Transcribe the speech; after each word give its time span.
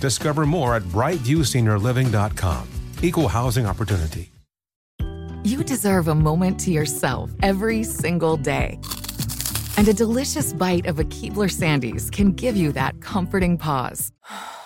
Discover 0.00 0.46
more 0.46 0.74
at 0.74 0.82
brightviewseniorliving.com. 0.82 2.68
Equal 3.02 3.28
housing 3.28 3.66
opportunity. 3.66 4.30
You 5.44 5.62
deserve 5.62 6.08
a 6.08 6.14
moment 6.14 6.58
to 6.60 6.72
yourself 6.72 7.30
every 7.42 7.84
single 7.84 8.36
day. 8.36 8.80
And 9.76 9.86
a 9.86 9.92
delicious 9.92 10.52
bite 10.52 10.86
of 10.86 10.98
a 10.98 11.04
Keebler 11.04 11.50
Sandies 11.50 12.10
can 12.10 12.32
give 12.32 12.56
you 12.56 12.72
that 12.72 13.00
comforting 13.00 13.56
pause. 13.56 14.12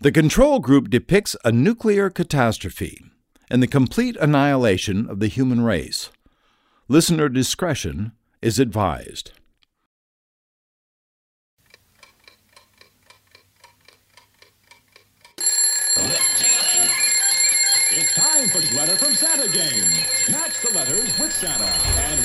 The 0.00 0.12
control 0.12 0.60
group 0.60 0.90
depicts 0.90 1.34
a 1.44 1.50
nuclear 1.50 2.08
catastrophe 2.08 3.04
and 3.50 3.60
the 3.60 3.66
complete 3.66 4.16
annihilation 4.20 5.10
of 5.10 5.18
the 5.18 5.26
human 5.26 5.62
race. 5.62 6.10
Listener 6.86 7.28
discretion 7.28 8.12
is 8.40 8.60
advised. 8.60 9.32
It's 17.90 18.14
time 18.14 18.48
for 18.50 18.76
Letter 18.76 18.94
from 18.94 19.14
Santa 19.14 19.48
game. 19.50 19.82
Match 20.30 20.60
the 20.62 20.70
letters 20.76 21.18
with 21.18 21.32
Santa 21.32 21.64
and 21.64 22.20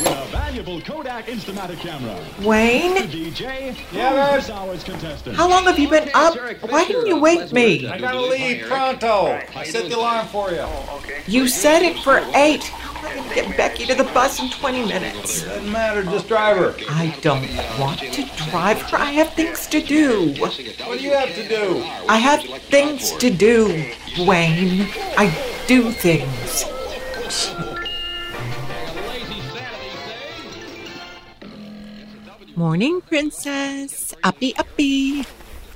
win 0.65 0.81
Kodak 0.81 1.27
Instamatic 1.27 1.77
camera. 1.77 2.19
Wayne? 2.41 2.95
The 2.95 3.31
DJ, 3.31 3.75
Yeah, 3.91 4.35
this 4.35 4.49
hour's 4.49 4.83
contestant. 4.83 5.35
How 5.35 5.49
long 5.49 5.63
have 5.65 5.79
you 5.79 5.89
been 5.89 6.09
up? 6.13 6.35
Why 6.69 6.85
didn't 6.85 7.07
you 7.07 7.19
wake 7.19 7.51
me? 7.51 7.87
I 7.87 7.97
gotta 7.97 8.21
leave 8.21 8.65
pronto. 8.65 9.39
I 9.55 9.63
set 9.63 9.89
the 9.89 9.97
alarm 9.97 10.27
for 10.27 10.51
you. 10.51 10.59
Oh, 10.61 11.03
you 11.27 11.47
set 11.47 11.81
it 11.81 11.97
for 11.99 12.19
8. 12.33 12.71
I'm 13.05 13.15
gonna 13.17 13.35
get 13.35 13.57
Becky 13.57 13.85
to 13.85 13.95
the 13.95 14.05
bus 14.05 14.39
in 14.39 14.49
20 14.49 14.85
minutes. 14.85 15.43
Doesn't 15.43 15.71
matter, 15.71 16.03
just 16.03 16.27
drive 16.27 16.57
her. 16.57 16.73
I 16.89 17.15
don't 17.21 17.47
want 17.79 17.99
to 17.99 18.25
drive 18.49 18.81
her. 18.83 18.97
I 18.97 19.11
have 19.11 19.33
things 19.33 19.67
to 19.67 19.81
do. 19.81 20.33
What 20.39 20.55
do 20.55 20.63
you 21.03 21.11
have 21.11 21.33
to 21.35 21.47
do? 21.47 21.83
I 22.07 22.17
have 22.17 22.43
things 22.43 23.11
to 23.17 23.29
do, 23.29 23.91
Wayne. 24.19 24.87
I 25.17 25.33
do 25.67 25.91
things. 25.91 26.65
Morning, 32.55 33.01
Princess. 33.01 34.13
Uppy, 34.23 34.55
uppy. 34.57 35.25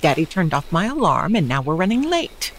Daddy 0.00 0.24
turned 0.24 0.54
off 0.54 0.70
my 0.70 0.86
alarm 0.86 1.34
and 1.34 1.48
now 1.48 1.60
we're 1.60 1.74
running 1.74 2.02
late. 2.02 2.52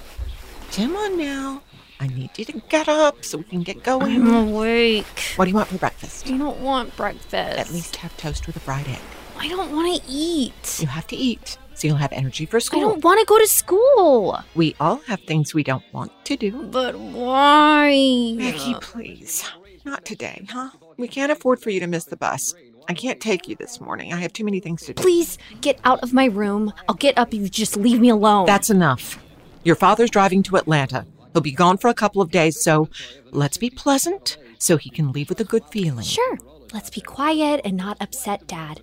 Come 0.74 0.98
on 0.98 1.18
now. 1.18 1.62
I 2.02 2.08
need 2.08 2.38
you 2.38 2.44
to 2.46 2.62
get 2.68 2.90
up 2.90 3.24
so 3.24 3.38
we 3.38 3.46
can 3.46 3.64
get 3.64 3.82
going. 3.82 4.16
I'm 4.16 4.50
awake. 4.50 5.06
What 5.38 5.46
do 5.46 5.52
you 5.52 5.56
want 5.56 5.70
for 5.70 5.78
breakfast? 5.78 6.28
I 6.28 6.38
don't 6.38 6.60
want 6.60 6.98
breakfast. 6.98 7.34
At 7.34 7.72
least 7.72 7.96
have 7.98 8.16
toast 8.18 8.46
with 8.46 8.58
a 8.58 8.60
fried 8.60 8.90
egg. 8.90 9.00
I 9.38 9.48
don't 9.48 9.72
want 9.72 10.02
to 10.02 10.10
eat. 10.10 10.80
You 10.82 10.88
have 10.88 11.08
to 11.08 11.16
eat 11.16 11.58
so 11.76 11.88
you'll 11.88 11.96
have 11.96 12.12
energy 12.12 12.46
for 12.46 12.60
school. 12.60 12.82
I 12.82 12.84
don't 12.84 13.04
want 13.04 13.22
to 13.22 13.26
go 13.26 13.40
to 13.40 13.48
school. 13.48 14.38
We 14.54 14.76
all 14.82 14.98
have 15.08 15.22
things 15.22 15.54
we 15.54 15.64
don't 15.64 15.84
want 15.94 16.12
to 16.26 16.36
do. 16.36 16.52
But 16.64 17.00
why? 17.00 18.36
Becky, 18.38 18.76
please. 18.82 19.50
Not 19.86 20.04
today, 20.04 20.46
huh? 20.50 20.72
We 20.98 21.08
can't 21.08 21.32
afford 21.32 21.62
for 21.62 21.70
you 21.70 21.80
to 21.80 21.88
miss 21.88 22.04
the 22.04 22.18
bus. 22.18 22.54
I 22.90 22.94
can't 22.94 23.20
take 23.20 23.48
you 23.48 23.56
this 23.56 23.80
morning. 23.80 24.12
I 24.14 24.18
have 24.18 24.34
too 24.34 24.44
many 24.44 24.60
things 24.60 24.82
to 24.86 24.94
do. 24.96 25.02
Please 25.02 25.38
get 25.62 25.80
out 25.84 26.02
of 26.02 26.12
my 26.12 26.26
room. 26.26 26.74
I'll 26.90 26.96
get 26.96 27.20
up 27.20 27.32
if 27.36 27.40
you 27.40 27.48
just 27.48 27.78
leave 27.78 28.00
me 28.00 28.10
alone. 28.10 28.48
That's 28.48 28.72
enough. 28.72 29.24
Your 29.64 29.76
father's 29.76 30.10
driving 30.10 30.42
to 30.44 30.56
Atlanta. 30.58 31.06
He'll 31.32 31.44
be 31.44 31.52
gone 31.52 31.78
for 31.78 31.90
a 31.90 31.94
couple 31.94 32.20
of 32.20 32.32
days, 32.32 32.60
so 32.60 32.90
let's 33.30 33.58
be 33.58 33.70
pleasant 33.70 34.38
so 34.58 34.78
he 34.78 34.90
can 34.90 35.12
leave 35.12 35.30
with 35.30 35.40
a 35.40 35.44
good 35.44 35.64
feeling. 35.66 36.04
Sure. 36.04 36.40
Let's 36.74 36.90
be 36.90 37.02
quiet 37.02 37.62
and 37.64 37.78
not 37.78 37.98
upset 38.02 38.48
Dad. 38.48 38.82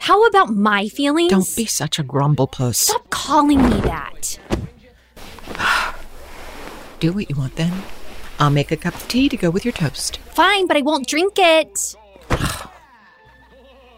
How 0.00 0.26
about 0.26 0.52
my 0.52 0.88
feelings? 0.88 1.30
Don't 1.30 1.56
be 1.56 1.66
such 1.66 2.00
a 2.00 2.02
grumble 2.02 2.48
puss. 2.48 2.78
Stop 2.78 3.08
calling 3.10 3.62
me 3.62 3.80
that. 3.82 4.36
Do 6.98 7.12
what 7.12 7.30
you 7.30 7.36
want 7.36 7.54
then. 7.54 7.84
I'll 8.40 8.50
make 8.50 8.72
a 8.72 8.76
cup 8.76 8.96
of 8.96 9.06
tea 9.06 9.28
to 9.28 9.36
go 9.36 9.48
with 9.48 9.64
your 9.64 9.72
toast. 9.72 10.16
Fine, 10.16 10.66
but 10.66 10.76
I 10.76 10.82
won't 10.82 11.06
drink 11.06 11.34
it. 11.36 11.96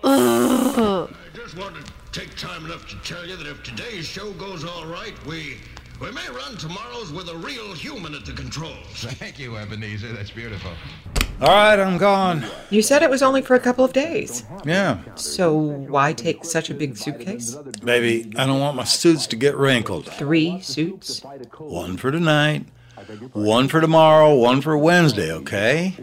Ugh. 0.05 1.11
I 1.11 1.37
just 1.37 1.57
wanted 1.57 1.85
to 1.87 1.93
take 2.13 2.37
time 2.37 2.67
enough 2.67 2.87
to 2.89 2.97
tell 3.11 3.27
you 3.27 3.37
that 3.37 3.47
if 3.47 3.63
today's 3.63 4.07
show 4.07 4.33
goes 4.35 4.63
all 4.65 4.87
right, 4.87 5.15
we 5.27 5.57
we 6.01 6.11
may 6.11 6.29
run 6.29 6.57
tomorrow's 6.59 7.11
with 7.11 7.29
a 7.31 7.37
real 7.37 7.73
human 7.73 8.15
at 8.15 8.27
the 8.27 8.33
controls. 8.33 8.75
Thank 8.93 9.39
you, 9.39 9.57
Ebenezer. 9.57 10.13
That's 10.13 10.31
beautiful. 10.31 10.73
All 11.41 11.49
right, 11.49 11.81
I'm 11.81 11.97
gone. 11.97 12.45
You 12.71 12.83
said 12.83 13.03
it 13.03 13.09
was 13.11 13.23
only 13.23 13.41
for 13.43 13.55
a 13.55 13.61
couple 13.61 13.85
of 13.85 13.93
days. 13.93 14.45
Yeah. 14.65 14.99
So 15.15 15.53
why 15.57 16.13
take 16.13 16.45
such 16.45 16.69
a 16.69 16.75
big 16.75 16.97
suitcase? 16.97 17.55
Baby, 17.83 18.33
I 18.37 18.47
don't 18.47 18.61
want 18.61 18.77
my 18.77 18.85
suits 18.85 19.27
to 19.29 19.37
get 19.37 19.57
wrinkled. 19.57 20.07
Three 20.13 20.61
suits? 20.61 21.23
One 21.59 21.97
for 21.97 22.13
tonight, 22.13 22.67
one 23.33 23.69
for 23.69 23.81
tomorrow, 23.81 24.35
one 24.35 24.61
for 24.61 24.77
Wednesday, 24.77 25.33
okay? 25.33 25.95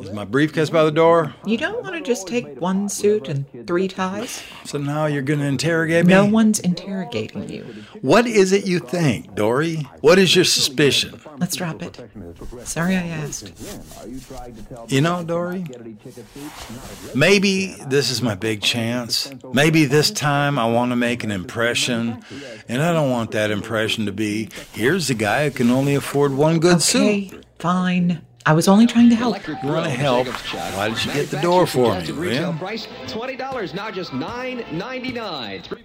Is 0.00 0.10
my 0.10 0.24
briefcase 0.24 0.70
by 0.70 0.84
the 0.84 0.90
door? 0.90 1.34
You 1.44 1.56
don't 1.56 1.82
want 1.82 1.94
to 1.94 2.00
just 2.00 2.26
take 2.26 2.60
one 2.60 2.88
suit 2.88 3.28
and 3.28 3.46
three 3.66 3.88
ties? 3.88 4.42
So 4.64 4.78
now 4.78 5.06
you're 5.06 5.22
going 5.22 5.40
to 5.40 5.46
interrogate 5.46 6.06
me? 6.06 6.12
No 6.12 6.24
one's 6.26 6.58
interrogating 6.58 7.48
you. 7.48 7.62
What 8.00 8.26
is 8.26 8.52
it 8.52 8.66
you 8.66 8.78
think, 8.78 9.34
Dorrie? 9.34 9.86
What 10.00 10.18
is 10.18 10.34
your 10.34 10.44
suspicion? 10.44 11.20
Let's 11.38 11.56
drop 11.56 11.82
it. 11.82 12.00
Sorry 12.64 12.96
I 12.96 13.06
asked. 13.06 13.52
You 14.88 15.00
know, 15.00 15.24
Dorrie, 15.24 15.64
maybe 17.14 17.74
this 17.88 18.10
is 18.10 18.22
my 18.22 18.34
big 18.34 18.62
chance. 18.62 19.32
Maybe 19.52 19.84
this 19.84 20.10
time 20.10 20.58
I 20.58 20.66
want 20.66 20.92
to 20.92 20.96
make 20.96 21.24
an 21.24 21.30
impression, 21.30 22.22
and 22.68 22.82
I 22.82 22.92
don't 22.92 23.10
want 23.10 23.32
that 23.32 23.50
impression 23.50 24.06
to 24.06 24.12
be 24.12 24.48
here's 24.72 25.08
the 25.08 25.14
guy 25.14 25.44
who 25.44 25.50
can 25.50 25.70
only 25.70 25.94
afford 25.94 26.32
one 26.32 26.58
good 26.58 26.76
okay, 26.76 27.28
suit. 27.28 27.46
Fine. 27.58 28.22
I 28.46 28.52
was 28.52 28.68
only 28.68 28.86
trying 28.86 29.10
to 29.10 29.16
help. 29.16 29.44
You 29.48 29.56
want 29.64 29.86
to 29.86 29.90
help? 29.90 30.28
Why 30.28 30.88
did 30.88 31.04
you 31.04 31.12
get 31.12 31.30
the 31.30 31.40
door 31.40 31.66
for 31.66 32.00
me, 32.00 32.12
Retail 32.12 32.52
$20, 32.52 33.74
now 33.74 33.90
just 33.90 34.12
$9.99. 34.12 35.75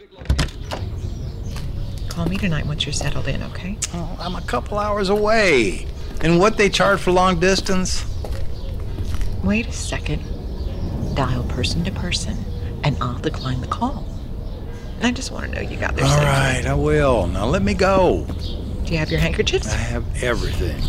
Call 2.11 2.25
me 2.25 2.35
tonight 2.37 2.65
once 2.65 2.85
you're 2.85 2.91
settled 2.91 3.29
in, 3.29 3.41
okay? 3.41 3.77
Oh, 3.93 4.17
I'm 4.19 4.35
a 4.35 4.41
couple 4.41 4.77
hours 4.77 5.07
away. 5.07 5.87
And 6.19 6.39
what 6.39 6.57
they 6.57 6.69
charge 6.69 6.99
for 6.99 7.11
long 7.11 7.39
distance? 7.39 8.05
Wait 9.45 9.65
a 9.67 9.71
second. 9.71 10.21
Dial 11.15 11.43
person 11.45 11.85
to 11.85 11.91
person, 11.91 12.37
and 12.83 12.97
I'll 13.01 13.17
decline 13.19 13.61
the 13.61 13.67
call. 13.67 14.05
I 15.01 15.11
just 15.11 15.31
want 15.31 15.45
to 15.45 15.51
know 15.55 15.61
you 15.61 15.77
got 15.77 15.95
there 15.95 16.03
All 16.03 16.11
safely. 16.11 16.25
right, 16.25 16.65
I 16.65 16.73
will. 16.73 17.27
Now 17.27 17.45
let 17.45 17.63
me 17.63 17.73
go. 17.73 18.25
Do 18.25 18.91
you 18.91 18.97
have 18.97 19.09
your 19.09 19.21
handkerchiefs? 19.21 19.73
I 19.73 19.77
have 19.77 20.03
everything. 20.21 20.81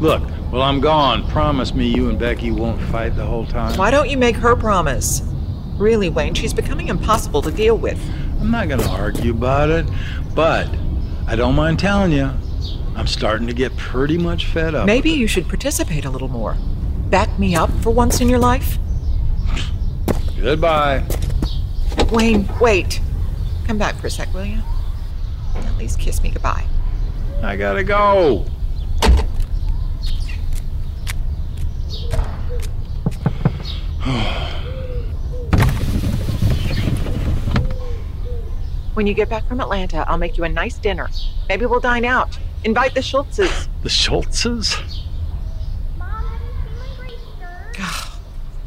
Look, 0.00 0.22
well, 0.50 0.62
I'm 0.62 0.80
gone. 0.80 1.28
Promise 1.30 1.74
me 1.74 1.88
you 1.88 2.08
and 2.08 2.18
Becky 2.18 2.50
won't 2.50 2.80
fight 2.90 3.16
the 3.16 3.24
whole 3.24 3.46
time. 3.46 3.76
Why 3.78 3.90
don't 3.90 4.08
you 4.08 4.16
make 4.16 4.36
her 4.36 4.56
promise? 4.56 5.22
Really, 5.76 6.08
Wayne, 6.08 6.34
she's 6.34 6.54
becoming 6.54 6.88
impossible 6.88 7.42
to 7.42 7.50
deal 7.50 7.76
with. 7.76 8.00
I'm 8.40 8.50
not 8.50 8.68
going 8.68 8.80
to 8.80 8.88
argue 8.88 9.32
about 9.32 9.70
it, 9.70 9.86
but 10.34 10.68
I 11.26 11.36
don't 11.36 11.54
mind 11.54 11.78
telling 11.78 12.12
you, 12.12 12.30
I'm 12.96 13.06
starting 13.06 13.46
to 13.46 13.52
get 13.52 13.76
pretty 13.76 14.18
much 14.18 14.46
fed 14.46 14.74
up. 14.74 14.86
Maybe 14.86 15.10
you 15.10 15.26
should 15.26 15.48
participate 15.48 16.04
a 16.04 16.10
little 16.10 16.28
more. 16.28 16.56
Back 17.10 17.38
me 17.38 17.54
up 17.54 17.70
for 17.82 17.90
once 17.90 18.20
in 18.20 18.28
your 18.28 18.38
life. 18.38 18.78
Goodbye. 20.40 21.04
Wayne, 22.10 22.48
wait. 22.60 23.00
Come 23.66 23.78
back 23.78 23.96
for 23.96 24.06
a 24.06 24.10
sec, 24.10 24.32
will 24.32 24.44
you? 24.44 24.60
At 25.54 25.76
least 25.78 25.98
kiss 25.98 26.22
me 26.22 26.30
goodbye. 26.30 26.64
I 27.42 27.56
gotta 27.56 27.84
go. 27.84 28.46
When 38.94 39.06
you 39.06 39.14
get 39.14 39.28
back 39.28 39.46
from 39.46 39.60
Atlanta, 39.60 40.04
I'll 40.08 40.18
make 40.18 40.38
you 40.38 40.44
a 40.44 40.48
nice 40.48 40.78
dinner. 40.78 41.08
Maybe 41.48 41.66
we'll 41.66 41.80
dine 41.80 42.04
out. 42.04 42.36
Invite 42.64 42.94
the 42.94 43.00
Schultzes. 43.00 43.68
The 43.82 43.88
Schultzes? 43.88 45.02
Mom, 45.96 46.24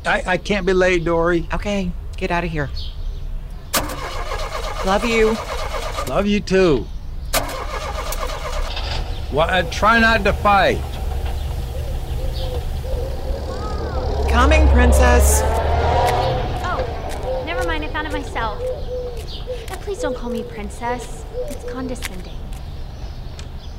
I, 0.06 0.24
I 0.26 0.38
can't 0.38 0.66
be 0.66 0.74
late, 0.74 1.04
Dorrie. 1.04 1.48
Okay, 1.54 1.92
get 2.18 2.32
out 2.32 2.44
of 2.44 2.52
here. 2.52 2.70
Love 4.86 5.06
you. 5.06 5.38
Love 6.08 6.28
you 6.28 6.40
too. 6.40 6.86
Well, 9.34 9.50
uh, 9.50 9.64
try 9.72 10.00
not 10.00 10.24
to 10.24 10.34
fight. 10.34 10.82
Coming, 14.30 14.61
princess. 14.72 15.42
Oh, 16.64 17.44
never 17.46 17.66
mind. 17.68 17.84
I 17.84 17.90
found 17.90 18.08
it 18.08 18.14
myself. 18.14 18.60
Now, 19.70 19.76
please 19.78 20.00
don't 20.00 20.16
call 20.16 20.30
me 20.30 20.44
princess. 20.44 21.26
It's 21.50 21.70
condescending. 21.72 22.38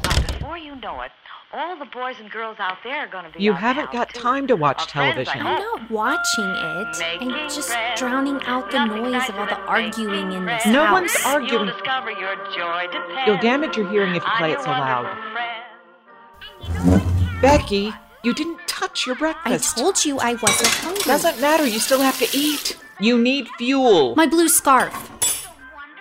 Before 0.02 0.58
you 0.58 0.76
know 0.76 1.00
it, 1.02 1.10
all 1.54 1.76
the 1.78 1.84
boys 1.86 2.16
and 2.20 2.30
girls 2.30 2.56
out 2.58 2.78
there 2.84 3.00
are 3.00 3.06
going 3.06 3.24
to 3.30 3.36
be. 3.36 3.42
You 3.44 3.52
out 3.52 3.56
the 3.56 3.60
haven't 3.60 3.92
got 3.92 4.08
too. 4.10 4.20
time 4.20 4.46
to 4.48 4.56
watch 4.56 4.80
Our 4.80 4.86
friends, 4.88 5.28
I 5.28 5.32
television. 5.34 5.46
I'm 5.46 5.60
not 5.60 5.90
watching 5.90 6.44
it. 6.44 7.22
I'm 7.22 7.48
just 7.48 7.74
drowning 7.96 8.40
out 8.44 8.70
the 8.70 8.84
noise 8.84 9.28
of 9.28 9.36
all 9.38 9.46
the 9.46 9.58
arguing 9.60 10.32
in 10.32 10.44
this 10.46 10.66
No 10.66 10.84
house. 10.84 10.92
one's 10.92 11.16
arguing. 11.24 11.66
You'll 11.66 11.74
discover 11.74 12.10
your 12.12 12.36
joy 12.54 12.86
You'll 13.26 13.38
damage 13.38 13.76
your 13.76 13.90
hearing 13.90 14.14
if 14.14 14.22
you 14.24 14.30
play 14.36 14.52
it 14.52 14.60
so 14.60 14.70
loud. 14.70 15.06
friend. 15.32 17.02
Becky, 17.42 17.92
you 18.22 18.32
didn't 18.34 18.61
touch 18.82 19.06
your 19.06 19.16
breakfast. 19.16 19.78
I 19.78 19.80
told 19.80 20.04
you 20.04 20.18
I 20.18 20.34
wasn't 20.34 20.68
hungry. 20.68 21.02
Doesn't 21.04 21.40
matter. 21.40 21.66
You 21.66 21.78
still 21.78 22.00
have 22.00 22.18
to 22.18 22.28
eat. 22.36 22.76
You 23.00 23.16
need 23.18 23.48
fuel. 23.58 24.14
My 24.16 24.26
blue 24.26 24.48
scarf. 24.48 24.92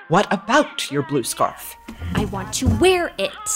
What 0.07 0.27
about 0.31 0.91
your 0.91 1.03
blue 1.03 1.23
scarf? 1.23 1.75
I 2.15 2.25
want 2.25 2.53
to 2.53 2.67
wear 2.77 3.13
it. 3.17 3.47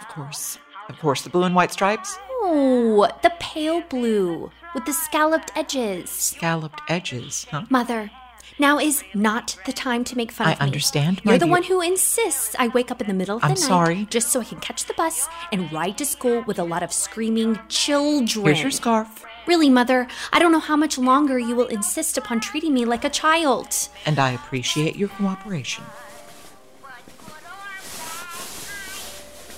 Of 0.00 0.08
course. 0.08 0.58
Of 0.88 0.98
course, 1.00 1.22
the 1.22 1.30
blue 1.30 1.42
and 1.42 1.54
white 1.54 1.72
stripes. 1.72 2.16
Oh, 2.40 3.08
the 3.22 3.32
pale 3.40 3.82
blue 3.82 4.50
with 4.74 4.86
the 4.86 4.92
scalloped 4.92 5.50
edges. 5.54 6.08
Scalloped 6.08 6.80
edges, 6.88 7.46
huh? 7.50 7.64
Mother, 7.68 8.10
now 8.58 8.78
is 8.78 9.02
not 9.14 9.56
the 9.66 9.72
time 9.72 10.04
to 10.04 10.16
make 10.16 10.32
fun 10.32 10.46
I 10.48 10.52
of 10.52 10.58
me. 10.58 10.62
I 10.62 10.66
understand, 10.66 11.20
You're 11.24 11.38
the 11.38 11.44
dear. 11.46 11.52
one 11.52 11.62
who 11.64 11.80
insists 11.80 12.54
I 12.58 12.68
wake 12.68 12.90
up 12.90 13.00
in 13.00 13.06
the 13.06 13.14
middle 13.14 13.36
of 13.36 13.42
the 13.42 13.46
I'm 13.46 13.50
night 13.52 13.58
sorry. 13.58 14.06
just 14.10 14.28
so 14.30 14.40
I 14.40 14.44
can 14.44 14.60
catch 14.60 14.84
the 14.86 14.94
bus 14.94 15.28
and 15.52 15.72
ride 15.72 15.98
to 15.98 16.04
school 16.06 16.42
with 16.46 16.58
a 16.58 16.64
lot 16.64 16.82
of 16.82 16.92
screaming 16.92 17.58
children. 17.68 18.46
Here's 18.46 18.60
your 18.62 18.70
scarf. 18.70 19.24
Really, 19.46 19.70
Mother, 19.70 20.06
I 20.32 20.38
don't 20.38 20.52
know 20.52 20.60
how 20.60 20.76
much 20.76 20.98
longer 20.98 21.38
you 21.38 21.54
will 21.56 21.68
insist 21.68 22.18
upon 22.18 22.40
treating 22.40 22.74
me 22.74 22.84
like 22.84 23.04
a 23.04 23.10
child. 23.10 23.74
And 24.04 24.18
I 24.18 24.32
appreciate 24.32 24.96
your 24.96 25.08
cooperation. 25.08 25.84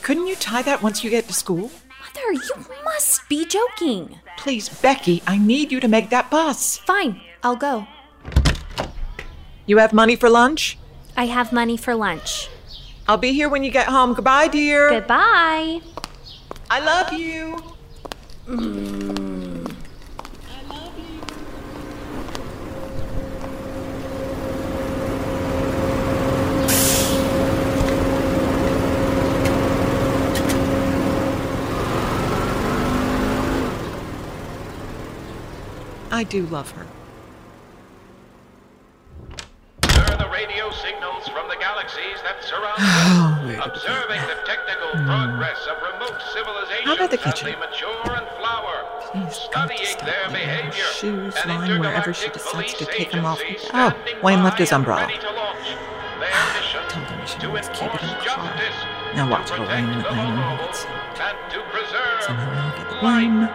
Couldn't 0.03 0.27
you 0.29 0.37
tie 0.37 0.63
that 0.63 0.83
once 0.83 1.05
you 1.05 1.11
get 1.11 1.27
to 1.29 1.33
school? 1.35 1.71
Mother, 1.89 2.33
you 2.33 2.67
must 2.85 3.29
be 3.29 3.45
joking. 3.45 4.19
Please, 4.37 4.69
Becky, 4.69 5.23
I 5.27 5.39
need 5.39 5.71
you 5.71 5.79
to 5.81 5.89
make 5.89 6.11
that 6.11 6.31
bus. 6.31 6.79
Fine, 6.79 7.21
I'll 7.43 7.57
go. 7.57 7.87
You 9.71 9.79
have 9.79 9.93
money 9.93 10.17
for 10.17 10.29
lunch? 10.29 10.79
I 11.17 11.27
have 11.27 11.53
money 11.53 11.77
for 11.77 11.95
lunch. 11.95 12.49
I'll 13.07 13.17
be 13.17 13.33
here 13.33 13.49
when 13.49 13.63
you 13.63 13.71
get 13.71 13.87
home. 13.87 14.15
Goodbye, 14.15 14.49
dear. 14.49 14.91
Goodbye. 14.91 15.81
I 16.69 16.81
love 16.81 17.13
you. 17.13 17.57
Mm. 18.49 19.73
I 20.51 20.75
love 20.75 20.99
you. 20.99 21.21
I 36.11 36.25
do 36.25 36.45
love 36.47 36.73
her. 36.73 36.89
Sir, 40.11 40.17
the 40.17 40.30
radio 40.41 40.71
signals 40.71 41.29
from 41.29 41.49
the 41.49 41.57
galaxies 41.57 42.17
that 42.25 42.43
surround 42.43 42.77
Oh, 42.81 43.45
us, 43.45 43.61
a 43.61 43.69
observing 43.69 44.21
the 44.25 44.39
technical 44.47 44.91
hmm. 44.97 45.05
progress 45.05 45.61
of 45.69 45.77
remote 45.93 46.17
civilizations 46.33 46.87
How 46.89 46.95
about 46.95 47.11
the 47.11 47.21
as 47.21 47.25
kitchen? 47.35 47.45
they 47.53 47.57
mature 47.57 48.13
and 48.17 48.27
flower, 48.41 48.77
She's 49.13 49.37
studying 49.37 49.85
stop 49.85 50.07
their 50.07 50.29
behavior. 50.31 50.85
shoes 50.97 51.35
lying 51.47 51.81
wherever 51.81 52.15
she 52.15 52.31
decides 52.31 52.73
to 52.75 52.87
take 52.87 53.11
them 53.13 53.27
off. 53.27 53.41
Oh, 53.75 53.93
Wayne 54.23 54.43
left 54.43 54.59
his 54.59 54.73
umbrella. 54.73 55.03
ready 55.07 55.19
to 55.19 55.33
launch 55.33 55.67
their 56.21 56.33
ah, 56.33 56.57
mission 56.57 56.83
Told 56.89 57.07
him 57.07 57.21
she 57.27 57.37
to 57.39 57.73
keep 57.77 57.95
it 57.95 58.03
in 58.03 58.09
the 58.09 58.25
car. 58.25 59.15
Now 59.15 59.31
watch 59.31 59.51
it'll 59.53 59.67
rain 59.67 59.85
in 59.85 59.99
the 59.99 60.09
Atlanta 60.09 60.31
in 60.31 60.37
vulnerable, 60.37 60.57
minutes. 60.57 60.87
and 61.21 61.37
to 61.53 61.61
preserve 61.69 62.23
Somehow 62.23 62.49
I'll 62.49 62.79
get 62.79 62.89
the 62.89 62.97
blame. 63.01 63.49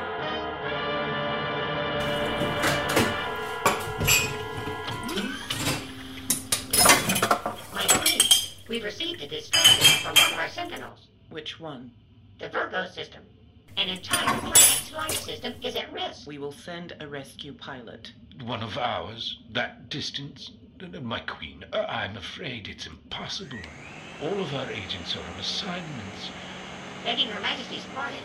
My 7.74 8.55
queen, 8.66 8.78
we've 8.78 8.84
received 8.84 9.22
a 9.22 9.28
distraction 9.28 10.00
from 10.04 10.16
one 10.16 10.34
of 10.34 10.40
our 10.40 10.50
sentinels. 10.50 11.08
Which 11.30 11.60
one? 11.60 11.92
The 12.40 12.50
Virgo 12.50 12.88
system. 12.88 13.22
An 13.78 13.90
entire 13.90 14.40
planet's 14.40 14.94
life 14.94 15.12
system 15.12 15.54
is 15.62 15.76
at 15.76 15.92
risk. 15.92 16.28
We 16.28 16.38
will 16.38 16.52
send 16.52 16.96
a 17.00 17.08
rescue 17.08 17.54
pilot. 17.54 18.12
One 18.44 18.64
of 18.64 18.78
ours, 18.78 19.38
that 19.52 19.90
distance? 19.90 20.52
My 21.02 21.20
queen, 21.20 21.64
uh, 21.72 21.86
I'm 21.88 22.18
afraid 22.18 22.68
it's 22.68 22.86
impossible. 22.86 23.60
All 24.22 24.40
of 24.40 24.54
our 24.54 24.70
agents 24.72 25.16
are 25.16 25.20
on 25.20 25.40
assignments. 25.40 26.30
Begging 27.04 27.28
Her 27.28 27.40
Majesty's 27.40 27.86
pardon, 27.94 28.20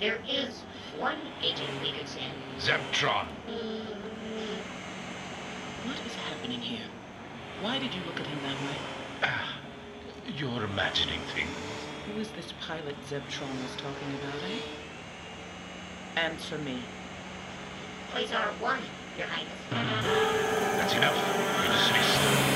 there 0.00 0.18
is 0.28 0.62
one 0.98 1.18
agent 1.42 1.68
we 1.82 1.92
could 1.92 2.08
send. 2.08 2.32
Zeptron. 2.58 3.26
What 5.84 5.96
is 6.06 6.14
happening 6.14 6.60
here? 6.60 6.86
Why 7.60 7.78
did 7.78 7.94
you 7.94 8.00
look 8.06 8.18
at 8.20 8.26
him 8.26 8.38
that 8.42 8.56
way? 8.62 8.76
You're 10.34 10.64
imagining 10.64 11.20
things. 11.34 11.48
Who 12.06 12.20
is 12.20 12.30
this 12.30 12.52
pilot 12.60 12.96
Zebtron 13.08 13.48
was 13.62 13.76
talking 13.76 14.14
about, 14.20 14.42
eh? 14.50 16.20
Answer 16.20 16.58
me. 16.58 16.78
Please, 18.10 18.28
Quasar 18.28 18.60
1, 18.60 18.78
Your 19.18 19.26
Highness. 19.28 19.52
That's 19.70 20.94
enough. 20.94 21.16
You're 21.62 21.72
dismissed. 21.72 22.55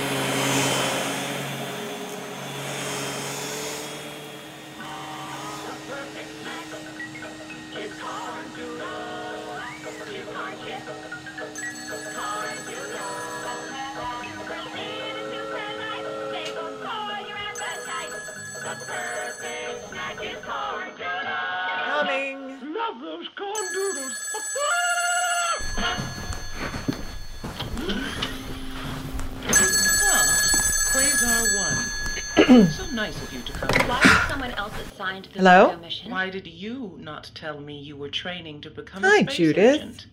So 32.50 32.86
nice 32.92 33.16
of 33.22 33.32
you 33.32 33.40
to 33.42 33.52
come. 33.52 33.68
Why 33.88 34.00
was 34.02 34.28
someone 34.28 34.50
else 34.52 34.72
assigned 34.80 35.24
to 35.24 35.30
Hello? 35.38 35.76
Mission? 35.76 36.10
Why 36.10 36.30
did 36.30 36.46
you 36.46 36.96
not 37.00 37.30
tell 37.34 37.60
me 37.60 37.78
you 37.78 37.96
were 37.96 38.08
training 38.08 38.60
to 38.62 38.70
become 38.70 39.02
Hi, 39.02 39.18
a 39.18 39.20
space 39.22 39.36
Judith. 39.36 39.74
agent? 39.76 40.06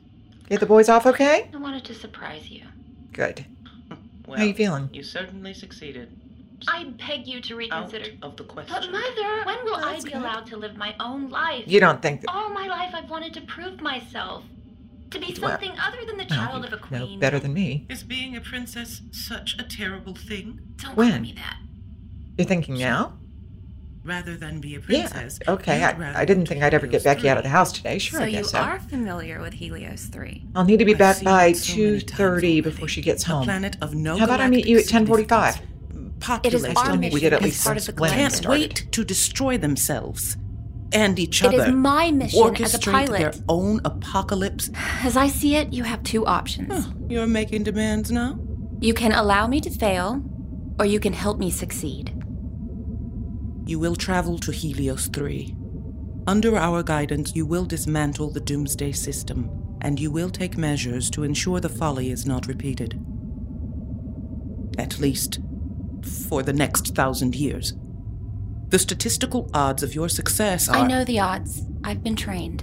Get 0.49 0.59
the 0.59 0.65
boys 0.65 0.87
off 0.89 1.05
okay? 1.05 1.49
I 1.53 1.57
wanted 1.57 1.83
to 1.85 1.93
surprise 1.93 2.49
you. 2.49 2.63
Good. 3.11 3.45
Well, 4.27 4.37
How 4.37 4.43
you 4.45 4.53
feeling? 4.53 4.89
You 4.93 5.03
certainly 5.03 5.53
succeeded. 5.53 6.09
I 6.67 6.85
beg 6.85 7.27
you 7.27 7.39
to 7.41 7.55
reconsider. 7.55 7.97
Out 7.97 8.05
reconsider. 8.05 8.25
of 8.25 8.37
the 8.37 8.43
question. 8.43 8.75
But 8.75 8.91
mother, 8.91 9.45
when 9.45 9.65
will 9.65 9.75
I 9.75 9.95
be 9.97 10.09
good. 10.11 10.13
allowed 10.21 10.45
to 10.47 10.57
live 10.57 10.75
my 10.75 10.95
own 10.99 11.29
life? 11.29 11.63
You 11.67 11.79
don't 11.79 12.01
think 12.01 12.21
that. 12.21 12.31
All 12.33 12.49
my 12.49 12.67
life 12.67 12.93
I've 12.95 13.09
wanted 13.09 13.33
to 13.35 13.41
prove 13.41 13.81
myself. 13.81 14.43
To 15.11 15.19
be 15.19 15.27
Well, 15.39 15.51
something 15.51 15.71
other 15.79 16.03
than 16.05 16.17
the 16.17 16.25
child 16.25 16.63
you 16.63 16.67
of 16.67 16.73
a 16.73 16.75
know 16.77 17.05
queen. 17.05 17.19
better 17.19 17.39
than 17.39 17.53
me. 17.53 17.85
Is 17.89 18.03
being 18.03 18.35
a 18.35 18.41
princess 18.41 19.01
such 19.11 19.55
a 19.57 19.63
terrible 19.63 20.13
thing? 20.15 20.59
Don't 20.77 20.97
When? 20.97 21.11
call 21.11 21.19
me 21.21 21.33
that. 21.37 21.57
You're 22.37 22.47
thinking 22.47 22.77
now? 22.77 23.13
Rather 24.03 24.37
than 24.37 24.61
be 24.61 24.75
a 24.75 24.79
princess. 24.79 25.11
Yeah. 25.11 25.19
princess. 25.19 25.39
Okay. 25.49 25.83
I, 25.83 26.21
I 26.21 26.23
didn't 26.23 26.45
think 26.45 26.61
to 26.61 26.65
I'd 26.67 26.73
ever 26.73 26.87
get 26.87 27.01
Helios 27.01 27.03
Becky 27.03 27.29
out 27.29 27.37
of 27.37 27.43
the 27.43 27.49
house 27.49 27.73
today. 27.73 27.97
Sure, 27.97 28.19
so 28.21 28.25
I 28.25 28.31
guess 28.31 28.37
you 28.45 28.49
so. 28.51 28.59
are 28.59 28.79
familiar 28.79 29.41
with 29.41 29.53
Helios 29.53 30.05
3. 30.05 30.45
I'll 30.55 30.63
need 30.63 30.79
to 30.79 30.85
be 30.85 30.93
I've 30.93 30.97
back 30.97 31.21
by 31.23 31.47
it 31.47 31.57
so 31.57 31.73
many 31.75 31.99
two 31.99 31.99
times 32.05 32.17
thirty 32.17 32.47
already. 32.47 32.61
before 32.61 32.87
she 32.87 33.01
gets 33.01 33.25
A 33.25 33.27
home. 33.31 33.43
planet 33.43 33.75
of 33.81 33.95
no 33.95 34.17
How 34.17 34.23
about 34.25 34.39
I 34.39 34.47
meet 34.49 34.65
you 34.65 34.77
at 34.77 34.87
ten 34.87 35.05
forty-five? 35.05 35.57
It 35.57 36.53
is 36.53 36.63
Population. 36.65 36.77
our 36.77 36.85
still 36.85 36.95
we 36.95 37.01
did 37.01 37.11
mission 37.13 37.33
at 37.33 37.41
least 37.41 37.63
part 37.65 37.77
of 37.77 37.83
since 37.83 37.85
the 37.93 37.97
Glenn 37.99 38.13
clan. 38.13 38.31
started. 38.31 38.49
wait 38.61 38.91
to 38.93 39.03
destroy 39.03 39.57
themselves 39.57 40.37
and 40.93 41.19
each 41.19 41.43
It 41.43 41.47
other. 41.47 41.63
It 41.63 41.67
is 41.67 41.75
my 41.75 42.11
mission 42.11 42.55
as 42.63 42.73
a 42.73 42.77
Orchestrate 42.79 42.91
pilot. 42.91 43.19
their 43.19 43.33
own 43.49 43.81
apocalypse. 43.83 44.69
As 45.03 45.17
I 45.17 45.27
see 45.27 45.55
it, 45.57 45.73
you 45.73 45.83
have 45.83 46.01
two 46.03 46.25
options. 46.25 46.87
You're 47.09 47.27
making 47.27 47.63
demands 47.63 48.09
now? 48.09 48.39
You 48.79 48.93
can 48.93 49.11
allow 49.11 49.47
me 49.47 49.59
to 49.61 49.69
fail, 49.69 50.23
or 50.79 50.85
you 50.85 50.99
can 51.01 51.11
help 51.13 51.37
me 51.39 51.51
succeed. 51.51 52.13
You 53.67 53.79
will 53.79 53.97
travel 53.97 54.39
to 54.39 54.51
Helios 54.53 55.07
3. 55.07 55.53
Under 56.25 56.55
our 56.55 56.83
guidance, 56.83 57.35
you 57.35 57.45
will 57.45 57.65
dismantle 57.65 58.31
the 58.31 58.39
Doomsday 58.39 58.93
system, 58.93 59.77
and 59.81 59.99
you 59.99 60.09
will 60.09 60.29
take 60.29 60.57
measures 60.57 61.09
to 61.09 61.23
ensure 61.23 61.59
the 61.59 61.67
folly 61.67 62.09
is 62.09 62.25
not 62.25 62.47
repeated. 62.47 62.97
At 64.77 64.99
least, 64.99 65.39
for 66.29 66.43
the 66.43 66.53
next 66.53 66.95
thousand 66.95 67.35
years. 67.35 67.73
The 68.69 68.79
statistical 68.79 69.49
odds 69.53 69.83
of 69.83 69.93
your 69.93 70.07
success 70.07 70.69
are. 70.69 70.77
I 70.77 70.87
know 70.87 71.03
the 71.03 71.19
odds. 71.19 71.65
I've 71.83 72.03
been 72.03 72.15
trained. 72.15 72.61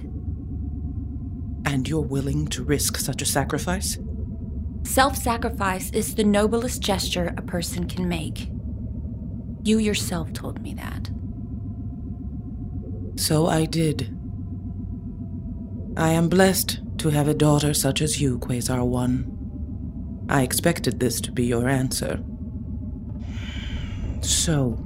And 1.65 1.87
you're 1.87 2.01
willing 2.01 2.47
to 2.47 2.63
risk 2.63 2.97
such 2.97 3.21
a 3.21 3.25
sacrifice? 3.25 3.99
Self 4.83 5.15
sacrifice 5.15 5.91
is 5.91 6.15
the 6.15 6.23
noblest 6.23 6.81
gesture 6.81 7.31
a 7.37 7.43
person 7.43 7.87
can 7.87 8.09
make. 8.09 8.49
You 9.65 9.79
yourself 9.79 10.31
told 10.31 10.61
me 10.61 10.75
that. 10.75 11.09
So 13.19 13.47
I 13.47 13.65
did. 13.65 14.15
I 15.97 16.11
am 16.11 16.29
blessed 16.29 16.81
to 16.99 17.09
have 17.09 17.27
a 17.27 17.33
daughter 17.33 17.73
such 17.73 18.03
as 18.03 18.21
you, 18.21 18.37
Quasar 18.37 18.85
1. 18.85 20.27
I 20.29 20.43
expected 20.43 20.99
this 20.99 21.19
to 21.21 21.31
be 21.31 21.45
your 21.47 21.67
answer. 21.67 22.21
So, 24.21 24.77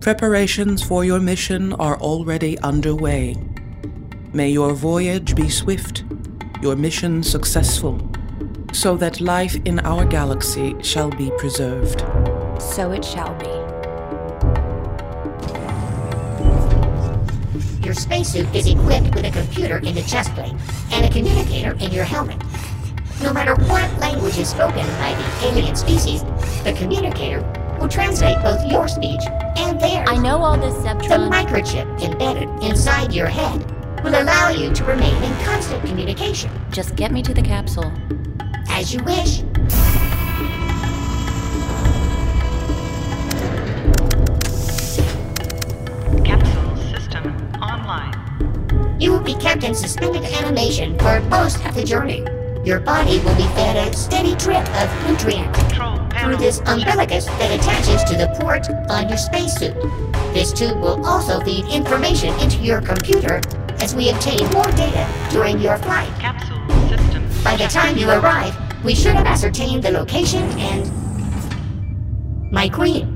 preparations 0.00 0.84
for 0.84 1.04
your 1.04 1.18
mission 1.18 1.72
are 1.72 1.98
already 1.98 2.56
underway. 2.60 3.34
May 4.32 4.50
your 4.50 4.74
voyage 4.74 5.34
be 5.34 5.48
swift, 5.48 6.04
your 6.62 6.76
mission 6.76 7.24
successful, 7.24 7.98
so 8.72 8.96
that 8.98 9.20
life 9.20 9.56
in 9.64 9.80
our 9.80 10.04
galaxy 10.04 10.76
shall 10.80 11.10
be 11.10 11.32
preserved. 11.38 12.04
So 12.60 12.92
it 12.92 13.04
shall 13.04 13.34
be. 13.34 13.65
Spacesuit 17.96 18.54
is 18.54 18.66
equipped 18.66 19.14
with 19.14 19.24
a 19.24 19.30
computer 19.30 19.78
in 19.78 19.94
the 19.94 20.02
chest 20.02 20.32
plate 20.34 20.54
and 20.92 21.04
a 21.04 21.10
communicator 21.10 21.72
in 21.80 21.90
your 21.90 22.04
helmet. 22.04 22.40
No 23.22 23.32
matter 23.32 23.54
what 23.54 23.98
language 23.98 24.38
is 24.38 24.50
spoken 24.50 24.86
by 24.98 25.14
the 25.14 25.46
alien 25.48 25.74
species, 25.74 26.22
the 26.64 26.74
communicator 26.76 27.40
will 27.80 27.88
translate 27.88 28.36
both 28.42 28.64
your 28.70 28.88
speech 28.88 29.22
and 29.56 29.80
theirs. 29.80 30.08
I 30.10 30.18
know 30.18 30.38
all 30.42 30.58
this, 30.58 30.74
The 30.82 31.16
microchip 31.30 32.02
embedded 32.02 32.48
inside 32.62 33.12
your 33.12 33.26
head 33.26 33.64
will 34.04 34.22
allow 34.22 34.50
you 34.50 34.72
to 34.72 34.84
remain 34.84 35.14
in 35.22 35.44
constant 35.44 35.84
communication. 35.84 36.50
Just 36.70 36.94
get 36.96 37.10
me 37.10 37.22
to 37.22 37.34
the 37.34 37.42
capsule. 37.42 37.92
As 38.68 38.92
you 38.92 39.02
wish. 39.04 39.42
You 49.06 49.12
will 49.12 49.20
be 49.20 49.34
kept 49.34 49.62
in 49.62 49.72
suspended 49.72 50.24
animation 50.24 50.98
for 50.98 51.20
most 51.30 51.64
of 51.64 51.76
the 51.76 51.84
journey. 51.84 52.26
Your 52.64 52.80
body 52.80 53.20
will 53.20 53.36
be 53.36 53.46
fed 53.54 53.76
a 53.76 53.94
steady 53.94 54.34
drip 54.34 54.68
of 54.82 55.08
nutrient 55.08 55.54
through 56.18 56.38
this 56.38 56.58
umbilicus 56.66 57.26
that 57.26 57.56
attaches 57.56 58.02
to 58.10 58.16
the 58.16 58.26
port 58.40 58.68
on 58.90 59.08
your 59.08 59.16
spacesuit. 59.16 59.76
This 60.34 60.52
tube 60.52 60.80
will 60.80 61.06
also 61.06 61.38
feed 61.38 61.66
information 61.66 62.34
into 62.40 62.58
your 62.64 62.80
computer 62.80 63.40
as 63.78 63.94
we 63.94 64.10
obtain 64.10 64.44
more 64.50 64.64
data 64.72 65.08
during 65.30 65.60
your 65.60 65.78
flight. 65.78 66.10
By 67.44 67.54
the 67.56 67.68
time 67.70 67.96
you 67.96 68.10
arrive, 68.10 68.56
we 68.84 68.96
should 68.96 69.14
have 69.14 69.26
ascertained 69.26 69.84
the 69.84 69.92
location 69.92 70.42
and 70.58 70.90
my 72.50 72.68
queen. 72.68 73.06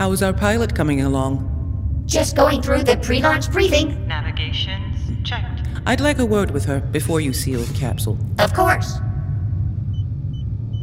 How 0.00 0.10
is 0.12 0.22
our 0.22 0.32
pilot 0.32 0.74
coming 0.74 1.02
along? 1.02 1.52
Just 2.06 2.34
going 2.34 2.62
through 2.62 2.84
the 2.84 2.96
pre-launch 2.96 3.52
briefing. 3.52 4.06
Navigations 4.08 4.66
checked. 4.66 4.85
I'd 5.86 6.00
like 6.00 6.18
a 6.18 6.26
word 6.26 6.50
with 6.50 6.64
her 6.64 6.80
before 6.80 7.20
you 7.20 7.32
seal 7.32 7.60
the 7.60 7.74
capsule. 7.78 8.18
Of 8.38 8.52
course. 8.54 8.98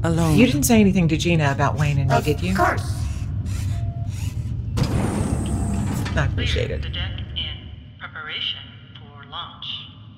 Alone. 0.06 0.38
You 0.38 0.46
didn't 0.46 0.64
say 0.64 0.80
anything 0.80 1.08
to 1.10 1.18
Gina 1.18 1.52
about 1.52 1.78
Wayne 1.78 1.98
and 1.98 2.10
me, 2.10 2.22
did 2.22 2.42
you? 2.42 2.52
Of 2.52 2.58
course. 2.58 2.94
I 6.16 6.26
appreciate 6.26 6.72
it. 6.72 6.82
The 6.84 6.90
deck 6.90 7.12
in 7.36 8.00
preparation 8.00 8.60
for 9.00 9.30
launch. 9.30 9.66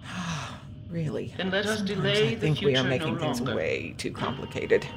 Really. 0.89 1.33
Then 1.35 1.49
let 1.51 1.65
us 1.65 1.79
Sometimes 1.79 1.89
delay 2.01 2.27
I 2.27 2.35
the 2.35 2.39
think 2.39 2.61
we 2.61 2.75
are 2.77 2.83
making 2.83 3.15
no 3.15 3.19
things 3.19 3.41
longer. 3.41 3.55
way 3.57 3.95
too 3.97 4.11
complicated. 4.11 4.87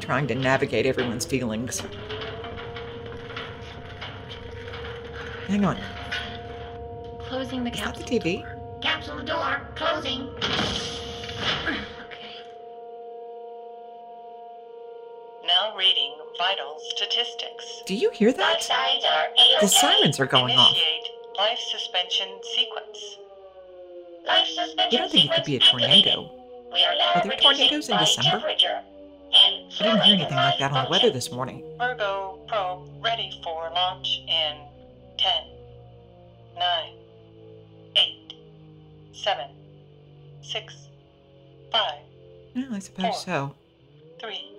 Trying 0.00 0.26
to 0.26 0.34
navigate 0.34 0.84
everyone's 0.84 1.24
feelings. 1.24 1.80
Hang 5.46 5.64
on. 5.64 5.78
Closing 7.20 7.64
the 7.64 7.70
Is 7.70 7.80
that 7.80 7.94
the 7.94 8.00
capsule. 8.02 8.18
TV? 8.20 8.57
Capsule 8.80 9.24
door 9.24 9.60
closing. 9.74 10.28
okay. 11.66 11.80
Now 15.46 15.76
reading 15.76 16.14
vital 16.38 16.76
statistics. 16.80 17.82
Do 17.86 17.94
you 17.94 18.10
hear 18.10 18.32
that? 18.32 18.62
Sides 18.62 19.04
are 19.04 19.26
The 19.60 19.68
sirens 19.68 20.20
are 20.20 20.26
going 20.26 20.56
off. 20.56 20.76
Life 21.36 21.58
suspension 21.58 22.28
sequence. 22.54 23.18
Life 24.26 24.46
suspension 24.46 24.92
You 24.92 24.98
don't 24.98 25.10
think 25.10 25.30
it 25.30 25.34
could 25.34 25.44
be 25.44 25.56
a 25.56 25.60
tornado? 25.60 26.30
We 26.72 26.84
are 26.84 26.94
now 26.98 27.12
Are 27.14 27.22
there 27.22 27.36
tornadoes 27.38 27.88
in 27.88 27.96
December? 27.98 28.46
I 28.46 29.82
didn't 29.84 30.00
hear 30.02 30.14
anything 30.14 30.36
like 30.36 30.58
that 30.58 30.72
on 30.72 30.84
the 30.84 30.90
weather 30.90 31.10
this 31.10 31.30
morning. 31.32 31.62
Virgo 31.78 32.38
probe 32.48 32.88
ready 33.02 33.30
for 33.42 33.70
launch 33.74 34.20
in 34.28 34.56
10, 35.18 35.32
9, 36.58 36.94
8, 37.96 38.27
7, 39.22 39.46
6, 40.42 40.74
5, 41.72 41.80
Yeah, 42.54 42.64
I 42.72 42.78
suppose 42.78 43.24
so. 43.24 43.52
3, 44.20 44.52